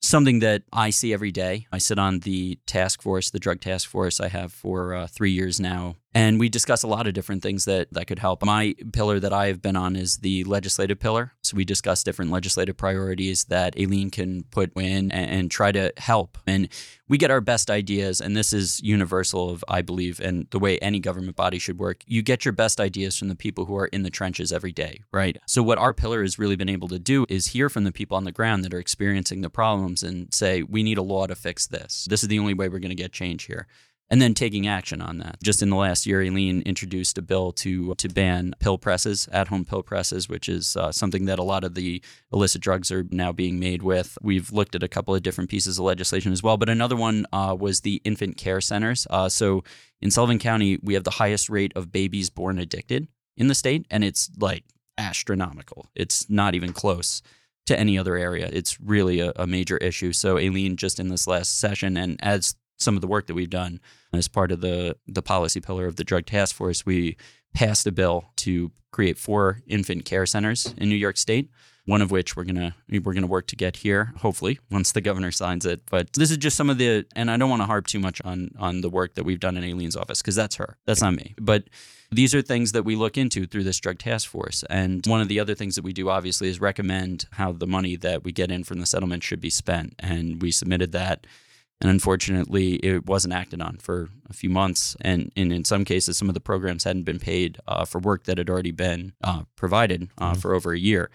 something 0.00 0.40
that 0.40 0.62
I 0.72 0.90
see 0.90 1.12
every 1.12 1.32
day. 1.32 1.66
I 1.72 1.78
sit 1.78 1.98
on 1.98 2.20
the 2.20 2.58
task 2.66 3.02
force, 3.02 3.30
the 3.30 3.38
drug 3.38 3.60
task 3.60 3.88
force 3.88 4.20
I 4.20 4.28
have 4.28 4.52
for 4.52 4.94
uh, 4.94 5.06
three 5.06 5.32
years 5.32 5.58
now. 5.58 5.96
And 6.14 6.40
we 6.40 6.48
discuss 6.48 6.82
a 6.82 6.86
lot 6.86 7.06
of 7.06 7.12
different 7.12 7.42
things 7.42 7.66
that, 7.66 7.92
that 7.92 8.06
could 8.06 8.18
help. 8.18 8.42
My 8.42 8.74
pillar 8.92 9.20
that 9.20 9.34
I 9.34 9.48
have 9.48 9.60
been 9.60 9.76
on 9.76 9.96
is 9.96 10.18
the 10.18 10.44
legislative 10.44 10.98
pillar. 10.98 11.32
So 11.42 11.56
we 11.56 11.64
discuss 11.66 12.02
different 12.02 12.30
legislative 12.30 12.76
priorities 12.76 13.44
that 13.44 13.78
Aileen 13.78 14.10
can 14.10 14.44
put 14.44 14.72
in 14.76 15.12
and, 15.12 15.30
and 15.30 15.50
try 15.50 15.72
to 15.72 15.92
help. 15.98 16.38
And 16.46 16.68
we 17.08 17.18
get 17.18 17.30
our 17.30 17.40
best 17.40 17.70
ideas, 17.70 18.20
and 18.20 18.36
this 18.36 18.52
is 18.52 18.80
universal 18.82 19.50
of 19.50 19.64
I 19.68 19.82
believe, 19.82 20.20
and 20.20 20.46
the 20.50 20.58
way 20.58 20.78
any 20.78 21.00
government 21.00 21.36
body 21.36 21.58
should 21.58 21.78
work. 21.78 22.02
You 22.06 22.22
get 22.22 22.44
your 22.44 22.52
best 22.52 22.80
ideas 22.80 23.16
from 23.16 23.28
the 23.28 23.36
people 23.36 23.66
who 23.66 23.76
are 23.76 23.86
in 23.86 24.02
the 24.02 24.10
trenches 24.10 24.52
every 24.52 24.72
day, 24.72 25.02
right? 25.12 25.36
So 25.46 25.62
what 25.62 25.78
our 25.78 25.94
pillar 25.94 26.22
has 26.22 26.38
really 26.38 26.56
been 26.56 26.68
able 26.68 26.88
to 26.88 26.98
do 26.98 27.26
is 27.28 27.48
hear 27.48 27.68
from 27.68 27.84
the 27.84 27.92
people 27.92 28.16
on 28.16 28.24
the 28.24 28.32
ground 28.32 28.64
that 28.64 28.74
are 28.74 28.78
experiencing 28.78 29.40
the 29.40 29.50
problems 29.50 30.02
and 30.02 30.32
say, 30.32 30.62
we 30.62 30.82
need 30.82 30.98
a 30.98 31.02
law 31.02 31.26
to 31.26 31.34
fix 31.34 31.66
this. 31.66 32.06
This 32.08 32.22
is 32.22 32.28
the 32.28 32.38
only 32.38 32.54
way 32.54 32.68
we're 32.68 32.78
going 32.78 32.90
to 32.90 32.94
get 32.94 33.12
change 33.12 33.44
here 33.44 33.66
and 34.08 34.22
then 34.22 34.34
taking 34.34 34.66
action 34.66 35.02
on 35.02 35.18
that. 35.18 35.42
Just 35.42 35.62
in 35.62 35.70
the 35.70 35.76
last 35.76 36.06
year, 36.06 36.22
Aileen 36.22 36.62
introduced 36.62 37.18
a 37.18 37.22
bill 37.22 37.52
to 37.52 37.94
to 37.96 38.08
ban 38.08 38.54
pill 38.60 38.78
presses, 38.78 39.28
at 39.32 39.48
home 39.48 39.64
pill 39.64 39.82
presses, 39.82 40.28
which 40.28 40.48
is 40.48 40.76
uh, 40.76 40.92
something 40.92 41.24
that 41.26 41.38
a 41.38 41.42
lot 41.44 41.64
of 41.64 41.74
the 41.74 42.02
illicit 42.32 42.60
drugs 42.60 42.90
are 42.92 43.04
now 43.10 43.32
being 43.32 43.58
made 43.58 43.82
with. 43.82 44.16
We've 44.22 44.52
looked 44.52 44.74
at 44.74 44.82
a 44.82 44.88
couple 44.88 45.14
of 45.14 45.22
different 45.22 45.50
pieces 45.50 45.78
of 45.78 45.84
legislation 45.84 46.32
as 46.32 46.42
well, 46.42 46.56
but 46.56 46.68
another 46.68 46.96
one 46.96 47.26
uh, 47.32 47.56
was 47.58 47.80
the 47.80 48.00
infant 48.04 48.36
care 48.36 48.60
centers. 48.60 49.06
Uh, 49.10 49.28
so 49.28 49.64
in 50.00 50.10
Sullivan 50.10 50.38
County, 50.38 50.78
we 50.82 50.94
have 50.94 51.04
the 51.04 51.10
highest 51.12 51.50
rate 51.50 51.72
of 51.74 51.90
babies 51.90 52.30
born 52.30 52.58
addicted 52.58 53.08
in 53.36 53.48
the 53.48 53.54
state, 53.54 53.86
and 53.90 54.04
it's 54.04 54.30
like 54.38 54.64
astronomical. 54.98 55.86
It's 55.94 56.30
not 56.30 56.54
even 56.54 56.72
close 56.72 57.22
to 57.66 57.78
any 57.78 57.98
other 57.98 58.16
area. 58.16 58.48
It's 58.52 58.80
really 58.80 59.20
a, 59.20 59.32
a 59.34 59.46
major 59.46 59.76
issue. 59.78 60.12
So 60.12 60.38
Aileen, 60.38 60.76
just 60.76 61.00
in 61.00 61.08
this 61.08 61.26
last 61.26 61.58
session, 61.58 61.96
and 61.96 62.18
as 62.22 62.54
some 62.78 62.94
of 62.94 63.00
the 63.00 63.06
work 63.06 63.26
that 63.26 63.34
we've 63.34 63.50
done. 63.50 63.80
As 64.12 64.28
part 64.28 64.52
of 64.52 64.60
the 64.60 64.96
the 65.06 65.22
policy 65.22 65.60
pillar 65.60 65.86
of 65.86 65.96
the 65.96 66.04
drug 66.04 66.26
task 66.26 66.54
force 66.54 66.86
we 66.86 67.16
passed 67.54 67.86
a 67.86 67.92
bill 67.92 68.26
to 68.36 68.70
create 68.92 69.18
four 69.18 69.60
infant 69.66 70.04
care 70.04 70.26
centers 70.26 70.74
in 70.78 70.88
New 70.88 70.96
York 70.96 71.16
state 71.16 71.50
one 71.86 72.02
of 72.02 72.10
which 72.10 72.36
we're 72.36 72.44
going 72.44 72.56
to 72.56 72.74
we're 73.00 73.12
going 73.12 73.22
to 73.22 73.28
work 73.28 73.46
to 73.46 73.56
get 73.56 73.76
here 73.76 74.12
hopefully 74.18 74.58
once 74.70 74.92
the 74.92 75.00
governor 75.00 75.30
signs 75.30 75.64
it. 75.64 75.82
But 75.88 76.12
this 76.12 76.30
is 76.30 76.36
just 76.36 76.56
some 76.56 76.68
of 76.68 76.78
the 76.78 77.06
and 77.14 77.30
I 77.30 77.36
don't 77.36 77.48
want 77.48 77.62
to 77.62 77.66
harp 77.66 77.86
too 77.86 78.00
much 78.00 78.20
on 78.24 78.50
on 78.58 78.82
the 78.82 78.90
work 78.90 79.14
that 79.14 79.24
we've 79.24 79.40
done 79.40 79.56
in 79.56 79.64
Aileen's 79.64 79.96
office 79.96 80.20
because 80.20 80.34
that's 80.34 80.56
her 80.56 80.76
that's 80.84 81.00
not 81.00 81.14
me. 81.14 81.34
But 81.40 81.64
these 82.10 82.34
are 82.34 82.42
things 82.42 82.72
that 82.72 82.84
we 82.84 82.94
look 82.94 83.16
into 83.16 83.46
through 83.46 83.64
this 83.64 83.80
drug 83.80 83.98
task 83.98 84.28
force. 84.28 84.62
And 84.68 85.04
one 85.06 85.20
of 85.20 85.28
the 85.28 85.40
other 85.40 85.54
things 85.54 85.74
that 85.74 85.82
we 85.82 85.92
do 85.92 86.08
obviously 86.08 86.48
is 86.48 86.60
recommend 86.60 87.26
how 87.32 87.52
the 87.52 87.66
money 87.66 87.96
that 87.96 88.22
we 88.22 88.30
get 88.30 88.50
in 88.50 88.62
from 88.62 88.78
the 88.78 88.86
settlement 88.86 89.24
should 89.24 89.40
be 89.40 89.50
spent. 89.50 89.94
And 89.98 90.40
we 90.40 90.52
submitted 90.52 90.92
that 90.92 91.26
and 91.80 91.90
unfortunately, 91.90 92.76
it 92.76 93.06
wasn't 93.06 93.34
acted 93.34 93.60
on 93.60 93.76
for 93.76 94.08
a 94.30 94.32
few 94.32 94.48
months. 94.48 94.96
And, 95.02 95.30
and 95.36 95.52
in 95.52 95.64
some 95.64 95.84
cases, 95.84 96.16
some 96.16 96.28
of 96.28 96.34
the 96.34 96.40
programs 96.40 96.84
hadn't 96.84 97.02
been 97.02 97.18
paid 97.18 97.58
uh, 97.68 97.84
for 97.84 97.98
work 97.98 98.24
that 98.24 98.38
had 98.38 98.48
already 98.48 98.70
been 98.70 99.12
uh, 99.22 99.42
provided 99.56 100.08
uh, 100.16 100.30
mm-hmm. 100.30 100.40
for 100.40 100.54
over 100.54 100.72
a 100.72 100.78
year. 100.78 101.10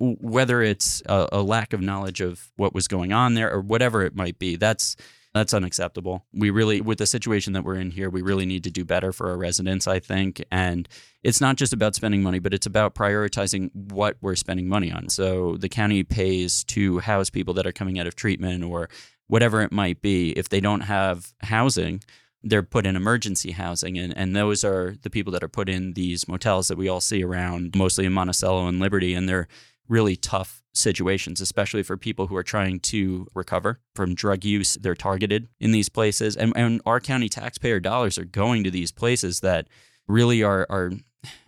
Whether 0.00 0.60
it's 0.62 1.02
a, 1.06 1.28
a, 1.30 1.42
lack 1.42 1.72
of 1.72 1.80
knowledge 1.80 2.20
of 2.20 2.50
what 2.56 2.74
was 2.74 2.88
going 2.88 3.12
on 3.12 3.34
there 3.34 3.52
or 3.52 3.60
whatever 3.60 4.02
it 4.02 4.16
might 4.16 4.36
be, 4.36 4.56
that's 4.56 4.96
that's 5.32 5.54
unacceptable. 5.54 6.26
We 6.34 6.50
really, 6.50 6.80
with 6.80 6.98
the 6.98 7.06
situation 7.06 7.54
that 7.54 7.64
we're 7.64 7.76
in 7.76 7.90
here, 7.90 8.10
we 8.10 8.20
really 8.20 8.44
need 8.44 8.64
to 8.64 8.70
do 8.70 8.84
better 8.84 9.12
for 9.12 9.30
our 9.30 9.38
residents, 9.38 9.86
I 9.86 9.98
think. 9.98 10.44
And 10.50 10.86
it's 11.22 11.40
not 11.40 11.56
just 11.56 11.72
about 11.72 11.94
spending 11.94 12.22
money, 12.22 12.38
but 12.38 12.52
it's 12.52 12.66
about 12.66 12.94
prioritizing 12.94 13.70
what 13.74 14.16
we're 14.20 14.34
spending 14.34 14.68
money 14.68 14.92
on. 14.92 15.08
So 15.08 15.56
the 15.56 15.70
county 15.70 16.02
pays 16.02 16.64
to 16.64 16.98
house 16.98 17.30
people 17.30 17.54
that 17.54 17.66
are 17.66 17.72
coming 17.72 17.98
out 17.98 18.06
of 18.06 18.14
treatment 18.14 18.62
or 18.62 18.90
whatever 19.32 19.62
it 19.62 19.72
might 19.72 20.02
be, 20.02 20.32
if 20.32 20.50
they 20.50 20.60
don't 20.60 20.82
have 20.82 21.32
housing, 21.40 22.02
they're 22.42 22.62
put 22.62 22.84
in 22.84 22.96
emergency 22.96 23.52
housing. 23.52 23.96
And, 23.96 24.14
and 24.14 24.36
those 24.36 24.62
are 24.62 24.94
the 25.00 25.08
people 25.08 25.32
that 25.32 25.42
are 25.42 25.48
put 25.48 25.70
in 25.70 25.94
these 25.94 26.28
motels 26.28 26.68
that 26.68 26.76
we 26.76 26.86
all 26.86 27.00
see 27.00 27.24
around, 27.24 27.74
mostly 27.74 28.04
in 28.04 28.12
Monticello 28.12 28.66
and 28.66 28.78
Liberty. 28.78 29.14
And 29.14 29.26
they're 29.26 29.48
really 29.88 30.16
tough 30.16 30.62
situations, 30.74 31.40
especially 31.40 31.82
for 31.82 31.96
people 31.96 32.26
who 32.26 32.36
are 32.36 32.42
trying 32.42 32.78
to 32.80 33.26
recover 33.34 33.80
from 33.94 34.14
drug 34.14 34.44
use. 34.44 34.74
They're 34.74 34.94
targeted 34.94 35.48
in 35.58 35.72
these 35.72 35.88
places. 35.88 36.36
And, 36.36 36.52
and 36.54 36.82
our 36.84 37.00
county 37.00 37.30
taxpayer 37.30 37.80
dollars 37.80 38.18
are 38.18 38.26
going 38.26 38.64
to 38.64 38.70
these 38.70 38.92
places 38.92 39.40
that 39.40 39.66
really 40.06 40.42
are, 40.42 40.66
are 40.68 40.92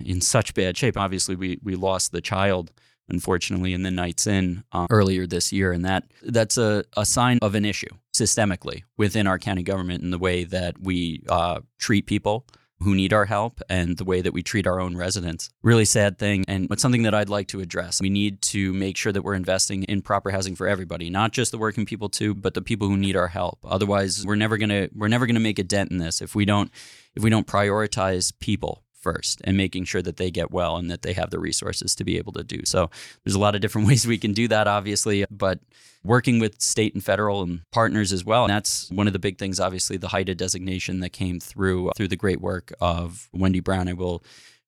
in 0.02 0.22
such 0.22 0.54
bad 0.54 0.78
shape. 0.78 0.96
Obviously, 0.96 1.36
we, 1.36 1.58
we 1.62 1.74
lost 1.74 2.12
the 2.12 2.22
child 2.22 2.72
unfortunately 3.08 3.72
in 3.72 3.82
the 3.82 3.90
Knights 3.90 4.26
Inn 4.26 4.64
uh, 4.72 4.86
earlier 4.90 5.26
this 5.26 5.52
year 5.52 5.72
and 5.72 5.84
that 5.84 6.04
that's 6.22 6.58
a, 6.58 6.84
a 6.96 7.04
sign 7.04 7.38
of 7.42 7.54
an 7.54 7.64
issue 7.64 7.90
systemically 8.14 8.82
within 8.96 9.26
our 9.26 9.38
county 9.38 9.62
government 9.62 10.02
in 10.02 10.10
the 10.10 10.18
way 10.18 10.44
that 10.44 10.80
we 10.80 11.22
uh, 11.28 11.60
treat 11.78 12.06
people 12.06 12.46
who 12.84 12.94
need 12.94 13.12
our 13.12 13.24
help 13.24 13.60
and 13.68 13.96
the 13.96 14.04
way 14.04 14.20
that 14.20 14.32
we 14.32 14.42
treat 14.42 14.66
our 14.66 14.78
own 14.78 14.96
residents. 14.96 15.50
Really 15.62 15.84
sad 15.84 16.18
thing. 16.18 16.44
And 16.46 16.68
it's 16.70 16.82
something 16.82 17.04
that 17.04 17.14
I'd 17.14 17.30
like 17.30 17.48
to 17.48 17.60
address. 17.60 18.00
We 18.00 18.10
need 18.10 18.42
to 18.42 18.72
make 18.72 18.96
sure 18.96 19.12
that 19.12 19.22
we're 19.22 19.34
investing 19.34 19.84
in 19.84 20.02
proper 20.02 20.30
housing 20.30 20.54
for 20.54 20.68
everybody, 20.68 21.08
not 21.08 21.32
just 21.32 21.50
the 21.50 21.58
working 21.58 21.86
people 21.86 22.08
too, 22.08 22.34
but 22.34 22.54
the 22.54 22.62
people 22.62 22.88
who 22.88 22.96
need 22.96 23.16
our 23.16 23.28
help. 23.28 23.58
Otherwise, 23.64 24.24
we're 24.26 24.34
never 24.36 24.58
gonna 24.58 24.88
we're 24.94 25.08
never 25.08 25.26
gonna 25.26 25.40
make 25.40 25.58
a 25.58 25.64
dent 25.64 25.90
in 25.90 25.98
this 25.98 26.20
if 26.20 26.34
we 26.34 26.44
don't 26.44 26.70
if 27.14 27.22
we 27.22 27.30
don't 27.30 27.46
prioritize 27.46 28.32
people 28.38 28.83
first 29.04 29.42
and 29.44 29.56
making 29.56 29.84
sure 29.84 30.02
that 30.02 30.16
they 30.16 30.30
get 30.30 30.50
well 30.50 30.76
and 30.76 30.90
that 30.90 31.02
they 31.02 31.12
have 31.12 31.30
the 31.30 31.38
resources 31.38 31.94
to 31.94 32.04
be 32.04 32.16
able 32.16 32.32
to 32.32 32.42
do 32.42 32.64
so. 32.64 32.90
There's 33.22 33.36
a 33.36 33.44
lot 33.46 33.54
of 33.54 33.60
different 33.60 33.86
ways 33.90 34.06
we 34.06 34.18
can 34.18 34.32
do 34.32 34.48
that, 34.48 34.66
obviously, 34.66 35.24
but 35.30 35.60
working 36.02 36.38
with 36.38 36.60
state 36.60 36.94
and 36.94 37.04
federal 37.04 37.42
and 37.42 37.60
partners 37.70 38.12
as 38.12 38.24
well. 38.24 38.44
And 38.44 38.50
that's 38.50 38.90
one 38.90 39.06
of 39.06 39.12
the 39.12 39.18
big 39.18 39.38
things, 39.38 39.60
obviously, 39.60 39.98
the 39.98 40.08
HIDTA 40.08 40.36
designation 40.36 41.00
that 41.00 41.10
came 41.10 41.38
through 41.38 41.90
through 41.96 42.08
the 42.08 42.16
great 42.16 42.40
work 42.40 42.72
of 42.80 43.28
Wendy 43.32 43.60
Brown. 43.60 43.88
I 43.88 43.92
will 43.92 44.22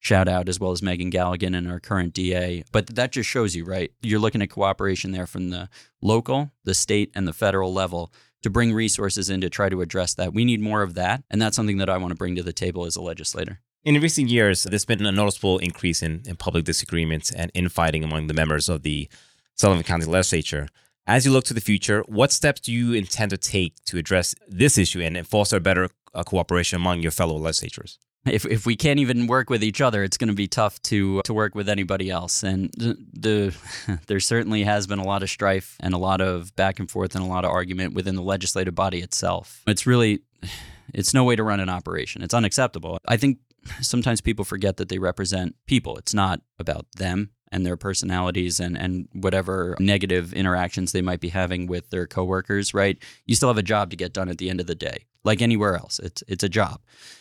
shout 0.06 0.28
out 0.28 0.48
as 0.48 0.60
well 0.60 0.70
as 0.70 0.82
Megan 0.82 1.10
Galligan 1.10 1.56
and 1.56 1.70
our 1.70 1.80
current 1.80 2.12
DA. 2.12 2.62
But 2.72 2.94
that 2.94 3.12
just 3.12 3.28
shows 3.28 3.56
you, 3.56 3.64
right? 3.64 3.90
You're 4.02 4.20
looking 4.20 4.42
at 4.42 4.50
cooperation 4.50 5.12
there 5.12 5.26
from 5.26 5.50
the 5.50 5.68
local, 6.00 6.52
the 6.64 6.74
state, 6.74 7.10
and 7.14 7.26
the 7.26 7.32
federal 7.32 7.72
level 7.72 8.12
to 8.42 8.50
bring 8.50 8.72
resources 8.72 9.28
in 9.28 9.40
to 9.40 9.50
try 9.50 9.68
to 9.68 9.80
address 9.80 10.14
that. 10.14 10.32
We 10.32 10.44
need 10.44 10.60
more 10.60 10.82
of 10.82 10.94
that. 10.94 11.24
And 11.30 11.42
that's 11.42 11.56
something 11.56 11.78
that 11.78 11.90
I 11.90 11.98
want 11.98 12.12
to 12.12 12.16
bring 12.16 12.36
to 12.36 12.42
the 12.44 12.52
table 12.52 12.86
as 12.86 12.94
a 12.94 13.02
legislator. 13.02 13.60
In 13.86 13.94
recent 14.00 14.28
years, 14.28 14.64
there's 14.64 14.84
been 14.84 15.06
a 15.06 15.12
noticeable 15.12 15.58
increase 15.58 16.02
in, 16.02 16.22
in 16.26 16.34
public 16.34 16.64
disagreements 16.64 17.30
and 17.30 17.52
infighting 17.54 18.02
among 18.02 18.26
the 18.26 18.34
members 18.34 18.68
of 18.68 18.82
the 18.82 19.08
Sullivan 19.54 19.84
County 19.84 20.06
Legislature. 20.06 20.66
As 21.06 21.24
you 21.24 21.30
look 21.30 21.44
to 21.44 21.54
the 21.54 21.60
future, 21.60 22.02
what 22.08 22.32
steps 22.32 22.62
do 22.62 22.72
you 22.72 22.94
intend 22.94 23.30
to 23.30 23.36
take 23.36 23.76
to 23.84 23.96
address 23.96 24.34
this 24.48 24.76
issue 24.76 25.00
and 25.02 25.24
foster 25.24 25.60
better 25.60 25.88
uh, 26.12 26.24
cooperation 26.24 26.74
among 26.74 27.00
your 27.00 27.12
fellow 27.12 27.36
legislators? 27.36 28.00
If, 28.24 28.44
if 28.46 28.66
we 28.66 28.74
can't 28.74 28.98
even 28.98 29.28
work 29.28 29.50
with 29.50 29.62
each 29.62 29.80
other, 29.80 30.02
it's 30.02 30.16
going 30.16 30.30
to 30.30 30.34
be 30.34 30.48
tough 30.48 30.82
to 30.82 31.22
to 31.22 31.32
work 31.32 31.54
with 31.54 31.68
anybody 31.68 32.10
else. 32.10 32.42
And 32.42 32.72
the, 32.76 32.98
the 33.12 33.56
there 34.08 34.18
certainly 34.18 34.64
has 34.64 34.88
been 34.88 34.98
a 34.98 35.06
lot 35.06 35.22
of 35.22 35.30
strife 35.30 35.76
and 35.78 35.94
a 35.94 35.98
lot 35.98 36.20
of 36.20 36.56
back 36.56 36.80
and 36.80 36.90
forth 36.90 37.14
and 37.14 37.22
a 37.22 37.28
lot 37.28 37.44
of 37.44 37.52
argument 37.52 37.94
within 37.94 38.16
the 38.16 38.22
legislative 38.22 38.74
body 38.74 39.00
itself. 39.00 39.62
It's 39.68 39.86
really 39.86 40.22
it's 40.92 41.14
no 41.14 41.22
way 41.22 41.36
to 41.36 41.44
run 41.44 41.60
an 41.60 41.68
operation. 41.68 42.22
It's 42.22 42.34
unacceptable. 42.34 42.98
I 43.06 43.16
think 43.16 43.38
sometimes 43.80 44.20
people 44.20 44.44
forget 44.44 44.76
that 44.76 44.88
they 44.88 44.98
represent 44.98 45.56
people. 45.66 45.96
It's 45.96 46.14
not 46.14 46.40
about 46.58 46.86
them 46.96 47.30
and 47.52 47.64
their 47.64 47.76
personalities 47.76 48.60
and, 48.60 48.76
and 48.76 49.08
whatever 49.12 49.76
negative 49.78 50.32
interactions 50.32 50.92
they 50.92 51.02
might 51.02 51.20
be 51.20 51.28
having 51.28 51.66
with 51.66 51.90
their 51.90 52.06
coworkers, 52.06 52.74
right? 52.74 52.98
You 53.24 53.34
still 53.34 53.48
have 53.48 53.58
a 53.58 53.62
job 53.62 53.90
to 53.90 53.96
get 53.96 54.12
done 54.12 54.28
at 54.28 54.38
the 54.38 54.50
end 54.50 54.60
of 54.60 54.66
the 54.66 54.74
day, 54.74 55.06
like 55.24 55.40
anywhere 55.40 55.76
else. 55.76 55.98
It's 55.98 56.22
it's 56.26 56.42
a 56.42 56.48
job. 56.48 56.80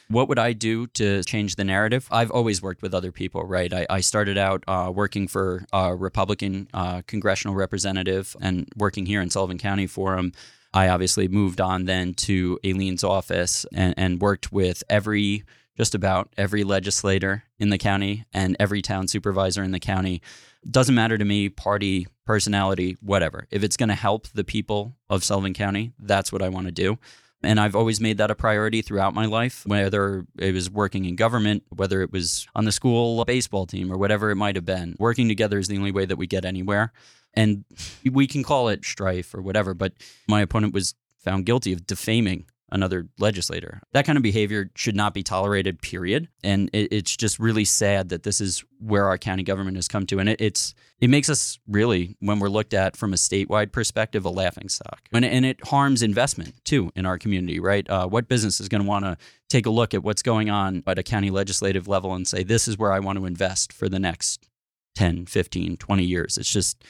What 0.10 0.28
would 0.28 0.40
I 0.40 0.54
do 0.54 0.88
to 0.88 1.24
change 1.24 1.56
the 1.56 1.64
narrative? 1.64 2.08
I've 2.12 2.32
always 2.32 2.62
worked 2.62 2.82
with 2.82 2.94
other 2.94 3.12
people, 3.12 3.44
right? 3.44 3.72
I, 3.72 3.86
I 3.90 4.02
started 4.02 4.38
out 4.38 4.64
uh, 4.68 4.92
working 4.94 5.28
for 5.28 5.66
a 5.72 5.96
Republican 5.96 6.68
uh, 6.74 7.02
congressional 7.08 7.56
representative 7.56 8.36
and 8.42 8.68
working 8.76 9.06
here 9.06 9.22
in 9.22 9.30
Sullivan 9.30 9.58
County 9.58 9.88
for 9.88 10.18
him. 10.18 10.34
I 10.74 10.90
obviously 10.90 11.30
moved 11.30 11.62
on 11.62 11.86
then 11.86 12.14
to 12.16 12.60
Aileen's 12.66 13.04
office 13.04 13.66
and, 13.74 13.94
and 13.96 14.20
worked 14.20 14.52
with 14.52 14.84
every 14.90 15.46
just 15.78 15.96
about 15.96 16.34
every 16.38 16.64
legislator 16.64 17.44
in 17.60 17.70
the 17.70 17.78
county 17.78 18.26
and 18.34 18.56
every 18.60 18.82
town 18.82 19.08
supervisor 19.08 19.64
in 19.64 19.72
the 19.72 19.80
county. 19.80 20.22
Doesn't 20.70 20.96
matter 20.96 21.18
to 21.18 21.26
me, 21.26 21.50
party, 21.50 22.08
personality, 22.26 22.98
whatever. 23.02 23.48
If 23.52 23.64
it's 23.64 23.78
going 23.78 23.90
to 23.90 23.96
help 23.96 24.28
the 24.30 24.44
people 24.44 24.96
of 25.10 25.24
Sullivan 25.24 25.54
County, 25.54 25.94
that's 26.00 26.32
what 26.32 26.42
I 26.42 26.50
want 26.50 26.66
to 26.68 26.72
do. 26.72 26.98
And 27.44 27.60
I've 27.60 27.76
always 27.76 28.02
made 28.02 28.18
that 28.18 28.32
a 28.32 28.36
priority 28.36 28.82
throughout 28.82 29.14
my 29.14 29.26
life, 29.26 29.64
whether 29.68 30.26
it 30.40 30.54
was 30.54 30.70
working 30.70 31.06
in 31.06 31.16
government, 31.16 31.64
whether 31.70 32.02
it 32.02 32.12
was 32.12 32.48
on 32.56 32.66
the 32.66 32.72
school 32.72 33.24
baseball 33.26 33.68
team, 33.68 33.92
or 33.92 33.98
whatever 33.98 34.32
it 34.32 34.36
might 34.36 34.56
have 34.56 34.66
been. 34.66 34.96
Working 34.98 35.28
together 35.28 35.60
is 35.60 35.68
the 35.68 35.78
only 35.78 35.92
way 35.92 36.06
that 36.06 36.18
we 36.18 36.26
get 36.26 36.46
anywhere. 36.46 36.92
And 37.36 37.66
we 38.10 38.26
can 38.26 38.44
call 38.44 38.70
it 38.70 38.84
strife 38.86 39.36
or 39.36 39.42
whatever, 39.42 39.74
but 39.74 39.94
my 40.28 40.42
opponent 40.42 40.74
was 40.74 40.96
found 41.20 41.46
guilty 41.46 41.74
of 41.74 41.86
defaming 41.86 42.46
another 42.72 43.08
legislator. 43.20 43.82
That 43.94 44.06
kind 44.06 44.18
of 44.18 44.24
behavior 44.24 44.72
should 44.76 44.96
not 44.96 45.14
be 45.14 45.24
tolerated, 45.24 45.82
period. 45.82 46.28
And 46.44 46.70
it, 46.74 46.92
it's 46.92 47.16
just 47.16 47.40
really 47.40 47.66
sad 47.66 48.10
that 48.10 48.24
this 48.24 48.42
is 48.42 48.64
where 48.80 49.08
our 49.08 49.18
county 49.18 49.44
government 49.44 49.78
has 49.78 49.88
come 49.88 50.06
to. 50.08 50.20
And 50.20 50.30
it, 50.30 50.42
it's 50.42 50.74
it 51.00 51.10
makes 51.10 51.30
us 51.30 51.60
really, 51.68 52.16
when 52.20 52.40
we're 52.40 52.50
looked 52.50 52.74
at 52.74 52.96
from 52.96 53.14
a 53.14 53.18
statewide 53.18 53.72
perspective, 53.72 54.26
a 54.26 54.30
laughing 54.30 54.70
stock. 54.70 55.02
And, 55.12 55.26
and 55.26 55.46
it 55.46 55.64
harms 55.68 56.02
investment 56.02 56.56
too 56.64 56.92
in 56.96 57.06
our 57.06 57.18
community, 57.18 57.60
right? 57.60 57.88
Uh, 57.90 58.08
what 58.08 58.28
business 58.28 58.60
is 58.60 58.70
going 58.70 58.82
to 58.82 58.88
want 58.88 59.06
to 59.06 59.18
take 59.50 59.66
a 59.66 59.70
look 59.70 59.94
at 59.94 60.04
what's 60.04 60.22
going 60.22 60.50
on 60.50 60.84
at 60.88 60.98
a 60.98 61.04
county 61.04 61.30
legislative 61.30 61.88
level 61.88 62.14
and 62.14 62.28
say, 62.28 62.44
this 62.44 62.68
is 62.68 62.78
where 62.78 62.94
I 62.94 63.00
want 63.00 63.20
to 63.20 63.26
invest 63.26 63.74
for 63.74 63.90
the 63.90 64.00
next 64.00 64.48
10, 64.96 65.26
15, 65.26 65.78
20 65.78 66.04
years? 66.04 66.38
It's 66.38 66.52
just 66.52 66.84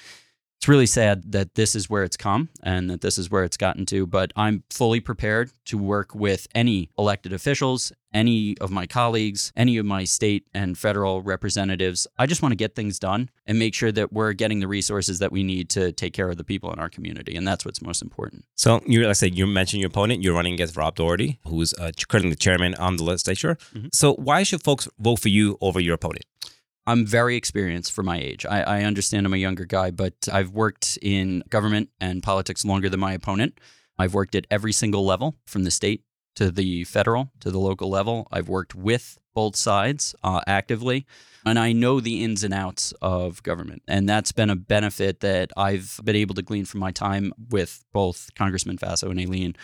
it's 0.57 0.67
really 0.67 0.85
sad 0.85 1.31
that 1.31 1.55
this 1.55 1.75
is 1.75 1.89
where 1.89 2.03
it's 2.03 2.17
come 2.17 2.49
and 2.63 2.89
that 2.89 3.01
this 3.01 3.17
is 3.17 3.29
where 3.29 3.43
it's 3.43 3.57
gotten 3.57 3.85
to. 3.87 4.07
But 4.07 4.31
I'm 4.35 4.63
fully 4.69 4.99
prepared 4.99 5.51
to 5.65 5.77
work 5.77 6.15
with 6.15 6.47
any 6.55 6.89
elected 6.97 7.33
officials, 7.33 7.91
any 8.13 8.57
of 8.59 8.71
my 8.71 8.87
colleagues, 8.87 9.51
any 9.55 9.77
of 9.77 9.85
my 9.85 10.05
state 10.05 10.47
and 10.53 10.77
federal 10.77 11.21
representatives. 11.21 12.07
I 12.17 12.25
just 12.25 12.41
want 12.41 12.53
to 12.53 12.55
get 12.55 12.73
things 12.73 12.97
done 12.97 13.29
and 13.45 13.59
make 13.59 13.73
sure 13.73 13.91
that 13.91 14.11
we're 14.13 14.33
getting 14.33 14.59
the 14.59 14.67
resources 14.67 15.19
that 15.19 15.31
we 15.31 15.43
need 15.43 15.69
to 15.71 15.91
take 15.91 16.13
care 16.13 16.29
of 16.29 16.37
the 16.37 16.43
people 16.43 16.71
in 16.73 16.79
our 16.79 16.89
community. 16.89 17.35
And 17.35 17.47
that's 17.47 17.65
what's 17.65 17.81
most 17.81 18.01
important. 18.01 18.45
So, 18.55 18.81
you 18.87 19.01
like 19.01 19.09
I 19.09 19.13
said, 19.13 19.37
you 19.37 19.45
mentioned 19.45 19.81
your 19.81 19.89
opponent. 19.89 20.23
You're 20.23 20.33
running 20.33 20.53
against 20.53 20.77
Rob 20.77 20.95
Doherty, 20.95 21.39
who's 21.45 21.73
uh, 21.73 21.91
currently 22.07 22.31
the 22.31 22.37
chairman 22.37 22.73
on 22.75 22.95
the 22.95 23.03
legislature. 23.03 23.55
Mm-hmm. 23.75 23.87
So, 23.91 24.13
why 24.13 24.43
should 24.43 24.63
folks 24.63 24.87
vote 24.97 25.19
for 25.19 25.29
you 25.29 25.57
over 25.61 25.79
your 25.79 25.95
opponent? 25.95 26.25
I'm 26.87 27.05
very 27.05 27.35
experienced 27.35 27.91
for 27.91 28.03
my 28.03 28.19
age. 28.19 28.45
I, 28.45 28.61
I, 28.61 28.83
understand 28.83 29.25
I'm 29.25 29.33
a 29.33 29.37
younger 29.37 29.65
guy, 29.65 29.89
but 29.89 30.27
I've 30.31 30.51
worked 30.51 30.99
in 31.01 31.43
government 31.49 31.89
and 31.99 32.21
politics 32.21 32.63
longer 32.63 32.89
than 32.89 32.99
my 32.99 33.13
opponent. 33.13 33.59
I've 33.97 34.13
worked 34.13 34.35
at 34.35 34.45
every 34.51 34.71
single 34.71 35.03
level, 35.03 35.35
from 35.47 35.63
the 35.63 35.71
state 35.71 36.03
to 36.35 36.51
the 36.51 36.83
federal 36.83 37.31
to 37.39 37.49
the 37.49 37.59
local 37.59 37.89
level. 37.89 38.27
I've 38.31 38.49
worked 38.49 38.75
with 38.75 39.17
both 39.33 39.55
sides 39.55 40.13
uh, 40.23 40.41
actively, 40.47 41.05
and 41.45 41.57
I 41.57 41.71
know 41.71 41.99
the 41.99 42.23
ins 42.23 42.43
and 42.43 42.53
outs 42.53 42.93
of 43.01 43.41
government. 43.41 43.81
And 43.87 44.07
that's 44.07 44.31
been 44.31 44.49
a 44.49 44.55
benefit 44.55 45.21
that 45.21 45.51
I've 45.57 45.99
been 46.03 46.15
able 46.15 46.35
to 46.35 46.41
glean 46.41 46.65
from 46.65 46.81
my 46.81 46.91
time 46.91 47.33
with 47.49 47.83
both 47.93 48.29
Congressman 48.35 48.77
Faso 48.77 49.09
and 49.09 49.19
Aileen. 49.19 49.55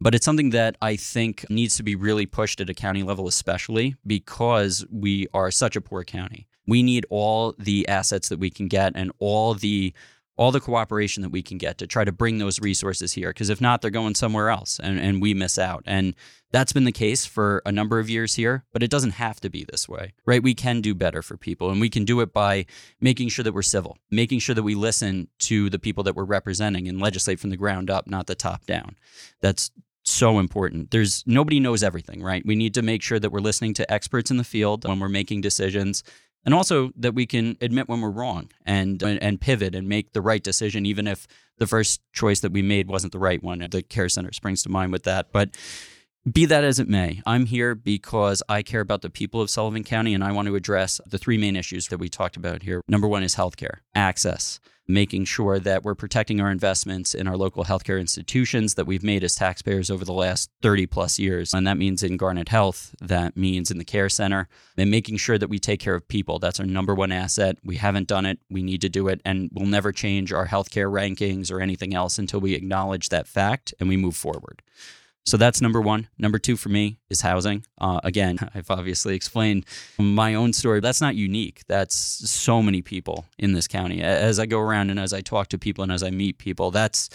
But 0.00 0.14
it's 0.14 0.24
something 0.24 0.50
that 0.50 0.76
I 0.82 0.96
think 0.96 1.48
needs 1.48 1.76
to 1.76 1.82
be 1.82 1.94
really 1.94 2.26
pushed 2.26 2.60
at 2.60 2.68
a 2.68 2.74
county 2.74 3.02
level, 3.02 3.28
especially 3.28 3.94
because 4.06 4.84
we 4.90 5.28
are 5.32 5.50
such 5.50 5.76
a 5.76 5.80
poor 5.80 6.04
county 6.04 6.48
we 6.66 6.82
need 6.82 7.06
all 7.10 7.54
the 7.58 7.86
assets 7.88 8.28
that 8.28 8.38
we 8.38 8.50
can 8.50 8.68
get 8.68 8.92
and 8.94 9.12
all 9.18 9.54
the 9.54 9.92
all 10.36 10.50
the 10.50 10.60
cooperation 10.60 11.22
that 11.22 11.28
we 11.28 11.42
can 11.42 11.58
get 11.58 11.78
to 11.78 11.86
try 11.86 12.04
to 12.04 12.10
bring 12.10 12.38
those 12.38 12.60
resources 12.60 13.12
here 13.12 13.30
because 13.30 13.50
if 13.50 13.60
not 13.60 13.80
they're 13.80 13.90
going 13.90 14.14
somewhere 14.16 14.50
else 14.50 14.80
and, 14.82 14.98
and 14.98 15.22
we 15.22 15.32
miss 15.32 15.58
out 15.58 15.82
and 15.86 16.14
that's 16.50 16.72
been 16.72 16.84
the 16.84 16.92
case 16.92 17.24
for 17.24 17.62
a 17.64 17.72
number 17.72 17.98
of 18.00 18.10
years 18.10 18.34
here 18.34 18.64
but 18.72 18.82
it 18.82 18.90
doesn't 18.90 19.12
have 19.12 19.40
to 19.40 19.48
be 19.48 19.64
this 19.70 19.88
way 19.88 20.12
right 20.26 20.42
we 20.42 20.54
can 20.54 20.80
do 20.80 20.94
better 20.94 21.22
for 21.22 21.36
people 21.36 21.70
and 21.70 21.80
we 21.80 21.88
can 21.88 22.04
do 22.04 22.20
it 22.20 22.32
by 22.32 22.66
making 23.00 23.28
sure 23.28 23.44
that 23.44 23.54
we're 23.54 23.62
civil 23.62 23.96
making 24.10 24.40
sure 24.40 24.54
that 24.54 24.62
we 24.62 24.74
listen 24.74 25.28
to 25.38 25.70
the 25.70 25.78
people 25.78 26.02
that 26.02 26.16
we're 26.16 26.24
representing 26.24 26.88
and 26.88 27.00
legislate 27.00 27.38
from 27.38 27.50
the 27.50 27.56
ground 27.56 27.88
up 27.88 28.08
not 28.08 28.26
the 28.26 28.34
top 28.34 28.66
down 28.66 28.96
that's 29.40 29.70
so 30.06 30.38
important. 30.38 30.90
There's 30.90 31.24
nobody 31.26 31.58
knows 31.58 31.82
everything, 31.82 32.22
right? 32.22 32.44
We 32.44 32.56
need 32.56 32.74
to 32.74 32.82
make 32.82 33.02
sure 33.02 33.18
that 33.18 33.30
we're 33.30 33.40
listening 33.40 33.72
to 33.74 33.90
experts 33.90 34.30
in 34.30 34.36
the 34.36 34.44
field 34.44 34.86
when 34.86 35.00
we're 35.00 35.08
making 35.08 35.40
decisions 35.40 36.04
and 36.44 36.54
also 36.54 36.92
that 36.96 37.14
we 37.14 37.26
can 37.26 37.56
admit 37.60 37.88
when 37.88 38.00
we're 38.00 38.10
wrong 38.10 38.50
and 38.64 39.02
uh, 39.02 39.18
and 39.20 39.40
pivot 39.40 39.74
and 39.74 39.88
make 39.88 40.12
the 40.12 40.20
right 40.20 40.42
decision 40.42 40.86
even 40.86 41.06
if 41.06 41.26
the 41.58 41.66
first 41.66 42.00
choice 42.12 42.40
that 42.40 42.52
we 42.52 42.62
made 42.62 42.88
wasn't 42.88 43.12
the 43.12 43.18
right 43.18 43.42
one. 43.42 43.66
The 43.70 43.82
care 43.82 44.08
center 44.08 44.32
springs 44.32 44.62
to 44.64 44.68
mind 44.68 44.92
with 44.92 45.04
that. 45.04 45.32
But 45.32 45.56
Be 46.30 46.46
that 46.46 46.64
as 46.64 46.78
it 46.78 46.88
may, 46.88 47.20
I'm 47.26 47.44
here 47.44 47.74
because 47.74 48.42
I 48.48 48.62
care 48.62 48.80
about 48.80 49.02
the 49.02 49.10
people 49.10 49.42
of 49.42 49.50
Sullivan 49.50 49.84
County 49.84 50.14
and 50.14 50.24
I 50.24 50.32
want 50.32 50.48
to 50.48 50.56
address 50.56 50.98
the 51.06 51.18
three 51.18 51.36
main 51.36 51.54
issues 51.54 51.88
that 51.88 51.98
we 51.98 52.08
talked 52.08 52.38
about 52.38 52.62
here. 52.62 52.80
Number 52.88 53.06
one 53.06 53.22
is 53.22 53.34
healthcare, 53.34 53.80
access, 53.94 54.58
making 54.88 55.26
sure 55.26 55.58
that 55.58 55.82
we're 55.82 55.94
protecting 55.94 56.40
our 56.40 56.50
investments 56.50 57.12
in 57.12 57.28
our 57.28 57.36
local 57.36 57.64
healthcare 57.64 58.00
institutions 58.00 58.72
that 58.72 58.86
we've 58.86 59.02
made 59.02 59.22
as 59.22 59.34
taxpayers 59.34 59.90
over 59.90 60.02
the 60.02 60.14
last 60.14 60.48
30 60.62 60.86
plus 60.86 61.18
years. 61.18 61.52
And 61.52 61.66
that 61.66 61.76
means 61.76 62.02
in 62.02 62.16
Garnet 62.16 62.48
Health, 62.48 62.94
that 63.02 63.36
means 63.36 63.70
in 63.70 63.76
the 63.76 63.84
care 63.84 64.08
center, 64.08 64.48
and 64.78 64.90
making 64.90 65.18
sure 65.18 65.36
that 65.36 65.50
we 65.50 65.58
take 65.58 65.80
care 65.80 65.94
of 65.94 66.08
people. 66.08 66.38
That's 66.38 66.58
our 66.58 66.64
number 66.64 66.94
one 66.94 67.12
asset. 67.12 67.58
We 67.62 67.76
haven't 67.76 68.08
done 68.08 68.24
it. 68.24 68.38
We 68.48 68.62
need 68.62 68.80
to 68.80 68.88
do 68.88 69.08
it. 69.08 69.20
And 69.26 69.50
we'll 69.52 69.66
never 69.66 69.92
change 69.92 70.32
our 70.32 70.46
healthcare 70.46 70.90
rankings 70.90 71.52
or 71.52 71.60
anything 71.60 71.94
else 71.94 72.18
until 72.18 72.40
we 72.40 72.54
acknowledge 72.54 73.10
that 73.10 73.28
fact 73.28 73.74
and 73.78 73.90
we 73.90 73.98
move 73.98 74.16
forward. 74.16 74.62
So 75.26 75.38
that's 75.38 75.60
number 75.60 75.80
one. 75.80 76.08
Number 76.18 76.38
two 76.38 76.56
for 76.56 76.68
me 76.68 76.98
is 77.08 77.22
housing. 77.22 77.64
Uh, 77.78 78.00
again, 78.04 78.38
I've 78.54 78.70
obviously 78.70 79.14
explained 79.14 79.64
my 79.98 80.34
own 80.34 80.52
story. 80.52 80.80
That's 80.80 81.00
not 81.00 81.14
unique. 81.14 81.62
That's 81.66 81.94
so 81.94 82.62
many 82.62 82.82
people 82.82 83.24
in 83.38 83.52
this 83.52 83.66
county. 83.66 84.02
As 84.02 84.38
I 84.38 84.46
go 84.46 84.60
around 84.60 84.90
and 84.90 85.00
as 85.00 85.12
I 85.12 85.22
talk 85.22 85.48
to 85.48 85.58
people 85.58 85.82
and 85.82 85.92
as 85.92 86.02
I 86.02 86.10
meet 86.10 86.38
people, 86.38 86.70
that's 86.70 87.08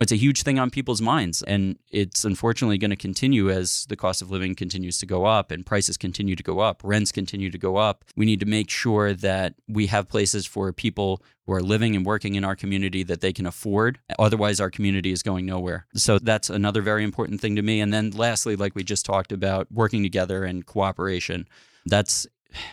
it's 0.00 0.12
a 0.12 0.16
huge 0.16 0.42
thing 0.42 0.58
on 0.58 0.70
people's 0.70 1.00
minds. 1.00 1.42
And 1.42 1.78
it's 1.90 2.24
unfortunately 2.24 2.78
going 2.78 2.90
to 2.90 2.96
continue 2.96 3.50
as 3.50 3.86
the 3.88 3.96
cost 3.96 4.20
of 4.20 4.30
living 4.30 4.54
continues 4.54 4.98
to 4.98 5.06
go 5.06 5.24
up 5.24 5.50
and 5.50 5.64
prices 5.64 5.96
continue 5.96 6.36
to 6.36 6.42
go 6.42 6.60
up, 6.60 6.82
rents 6.84 7.12
continue 7.12 7.50
to 7.50 7.58
go 7.58 7.76
up. 7.76 8.04
We 8.14 8.26
need 8.26 8.40
to 8.40 8.46
make 8.46 8.70
sure 8.70 9.14
that 9.14 9.54
we 9.68 9.86
have 9.86 10.08
places 10.08 10.46
for 10.46 10.72
people 10.72 11.22
who 11.46 11.52
are 11.52 11.62
living 11.62 11.96
and 11.96 12.04
working 12.04 12.34
in 12.34 12.44
our 12.44 12.56
community 12.56 13.02
that 13.04 13.20
they 13.20 13.32
can 13.32 13.46
afford. 13.46 13.98
Otherwise, 14.18 14.60
our 14.60 14.70
community 14.70 15.12
is 15.12 15.22
going 15.22 15.46
nowhere. 15.46 15.86
So 15.94 16.18
that's 16.18 16.50
another 16.50 16.82
very 16.82 17.04
important 17.04 17.40
thing 17.40 17.56
to 17.56 17.62
me. 17.62 17.80
And 17.80 17.92
then 17.92 18.10
lastly, 18.10 18.56
like 18.56 18.74
we 18.74 18.84
just 18.84 19.06
talked 19.06 19.32
about, 19.32 19.70
working 19.70 20.02
together 20.02 20.44
and 20.44 20.66
cooperation. 20.66 21.46
That's 21.86 22.26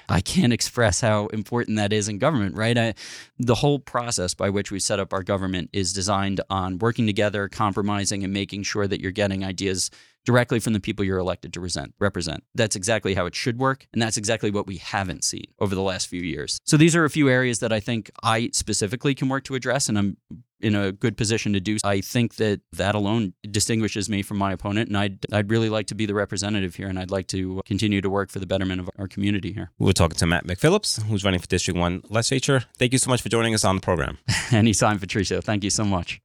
I 0.10 0.22
can't 0.22 0.54
express 0.54 1.02
how 1.02 1.28
important 1.28 1.78
that 1.78 1.93
is 1.93 2.08
in 2.08 2.17
government, 2.17 2.56
right? 2.56 2.78
I, 2.78 2.93
the 3.39 3.56
whole 3.56 3.80
process 3.80 4.34
by 4.34 4.50
which 4.50 4.72
we 4.72 4.80
set 4.80 5.00
up 5.00 5.13
our 5.13 5.24
government 5.24 5.69
is 5.74 5.93
designed 5.93 6.41
on 6.50 6.78
working 6.80 7.06
together, 7.06 7.50
compromising, 7.50 8.24
and 8.24 8.34
making 8.34 8.63
sure 8.63 8.88
that 8.88 9.02
you're 9.02 9.12
getting 9.12 9.43
ideas 9.43 9.89
directly 10.26 10.60
from 10.60 10.74
the 10.74 10.80
people 10.80 11.04
you're 11.04 11.17
elected 11.17 11.54
to 11.54 11.60
resent, 11.60 11.93
represent. 12.00 12.43
That's 12.56 12.76
exactly 12.76 13.13
how 13.13 13.26
it 13.26 13.36
should 13.36 13.60
work. 13.60 13.88
And 13.93 14.02
that's 14.02 14.17
exactly 14.17 14.52
what 14.52 14.67
we 14.67 14.78
haven't 14.78 15.24
seen 15.24 15.46
over 15.60 15.76
the 15.76 15.82
last 15.82 16.08
few 16.08 16.22
years. 16.22 16.60
So 16.63 16.78
these 16.78 16.96
are 16.96 17.04
a 17.04 17.10
few 17.10 17.30
areas 17.30 17.60
that 17.60 17.74
I 17.74 17.80
think 17.80 18.10
I 18.24 18.50
specifically 18.54 19.15
can 19.15 19.28
work 19.28 19.43
to 19.46 19.56
address. 19.56 19.89
And 19.89 19.98
I'm 19.98 20.17
in 20.63 20.76
a 20.76 20.91
good 20.91 21.17
position 21.17 21.54
to 21.54 21.60
do. 21.60 21.78
I 21.84 22.02
think 22.02 22.36
that 22.36 22.62
that 22.73 22.95
alone 22.95 23.34
distinguishes 23.49 24.10
me 24.10 24.21
from 24.21 24.38
my 24.38 24.52
opponent, 24.52 24.88
and 24.88 24.97
I'd 24.97 25.26
I'd 25.32 25.52
really 25.52 25.69
like 25.69 25.88
to 25.88 25.95
be 25.95 26.06
the 26.06 26.13
representative 26.13 26.76
here, 26.76 26.88
and 26.88 26.97
I'd 26.97 27.12
like 27.12 27.28
to 27.28 27.62
continue 27.65 28.02
to 28.02 28.10
work 28.10 28.32
for 28.32 28.39
the 28.39 28.47
betterment 28.47 28.80
of 28.82 28.89
our 28.97 29.08
community 29.08 29.54
here. 29.54 29.71
We 29.78 29.86
were 29.86 29.93
talking 29.93 30.17
to 30.17 30.26
Matt 30.26 30.45
McPhillips, 30.45 31.04
who's 31.04 31.23
running 31.23 31.39
for 31.39 31.47
District 31.47 31.80
One 31.80 32.02
legislature. 32.10 32.63
Thank 32.78 32.93
you 32.93 32.99
so 32.99 33.10
much 33.10 33.21
for 33.21 33.30
joining 33.30 33.54
us 33.54 33.65
on 33.65 33.76
the 33.76 33.82
program. 33.82 34.17
Anytime, 34.52 34.99
Patricio. 34.99 35.41
Thank 35.41 35.63
you 35.63 35.69
so 35.69 35.84
much. 35.84 36.21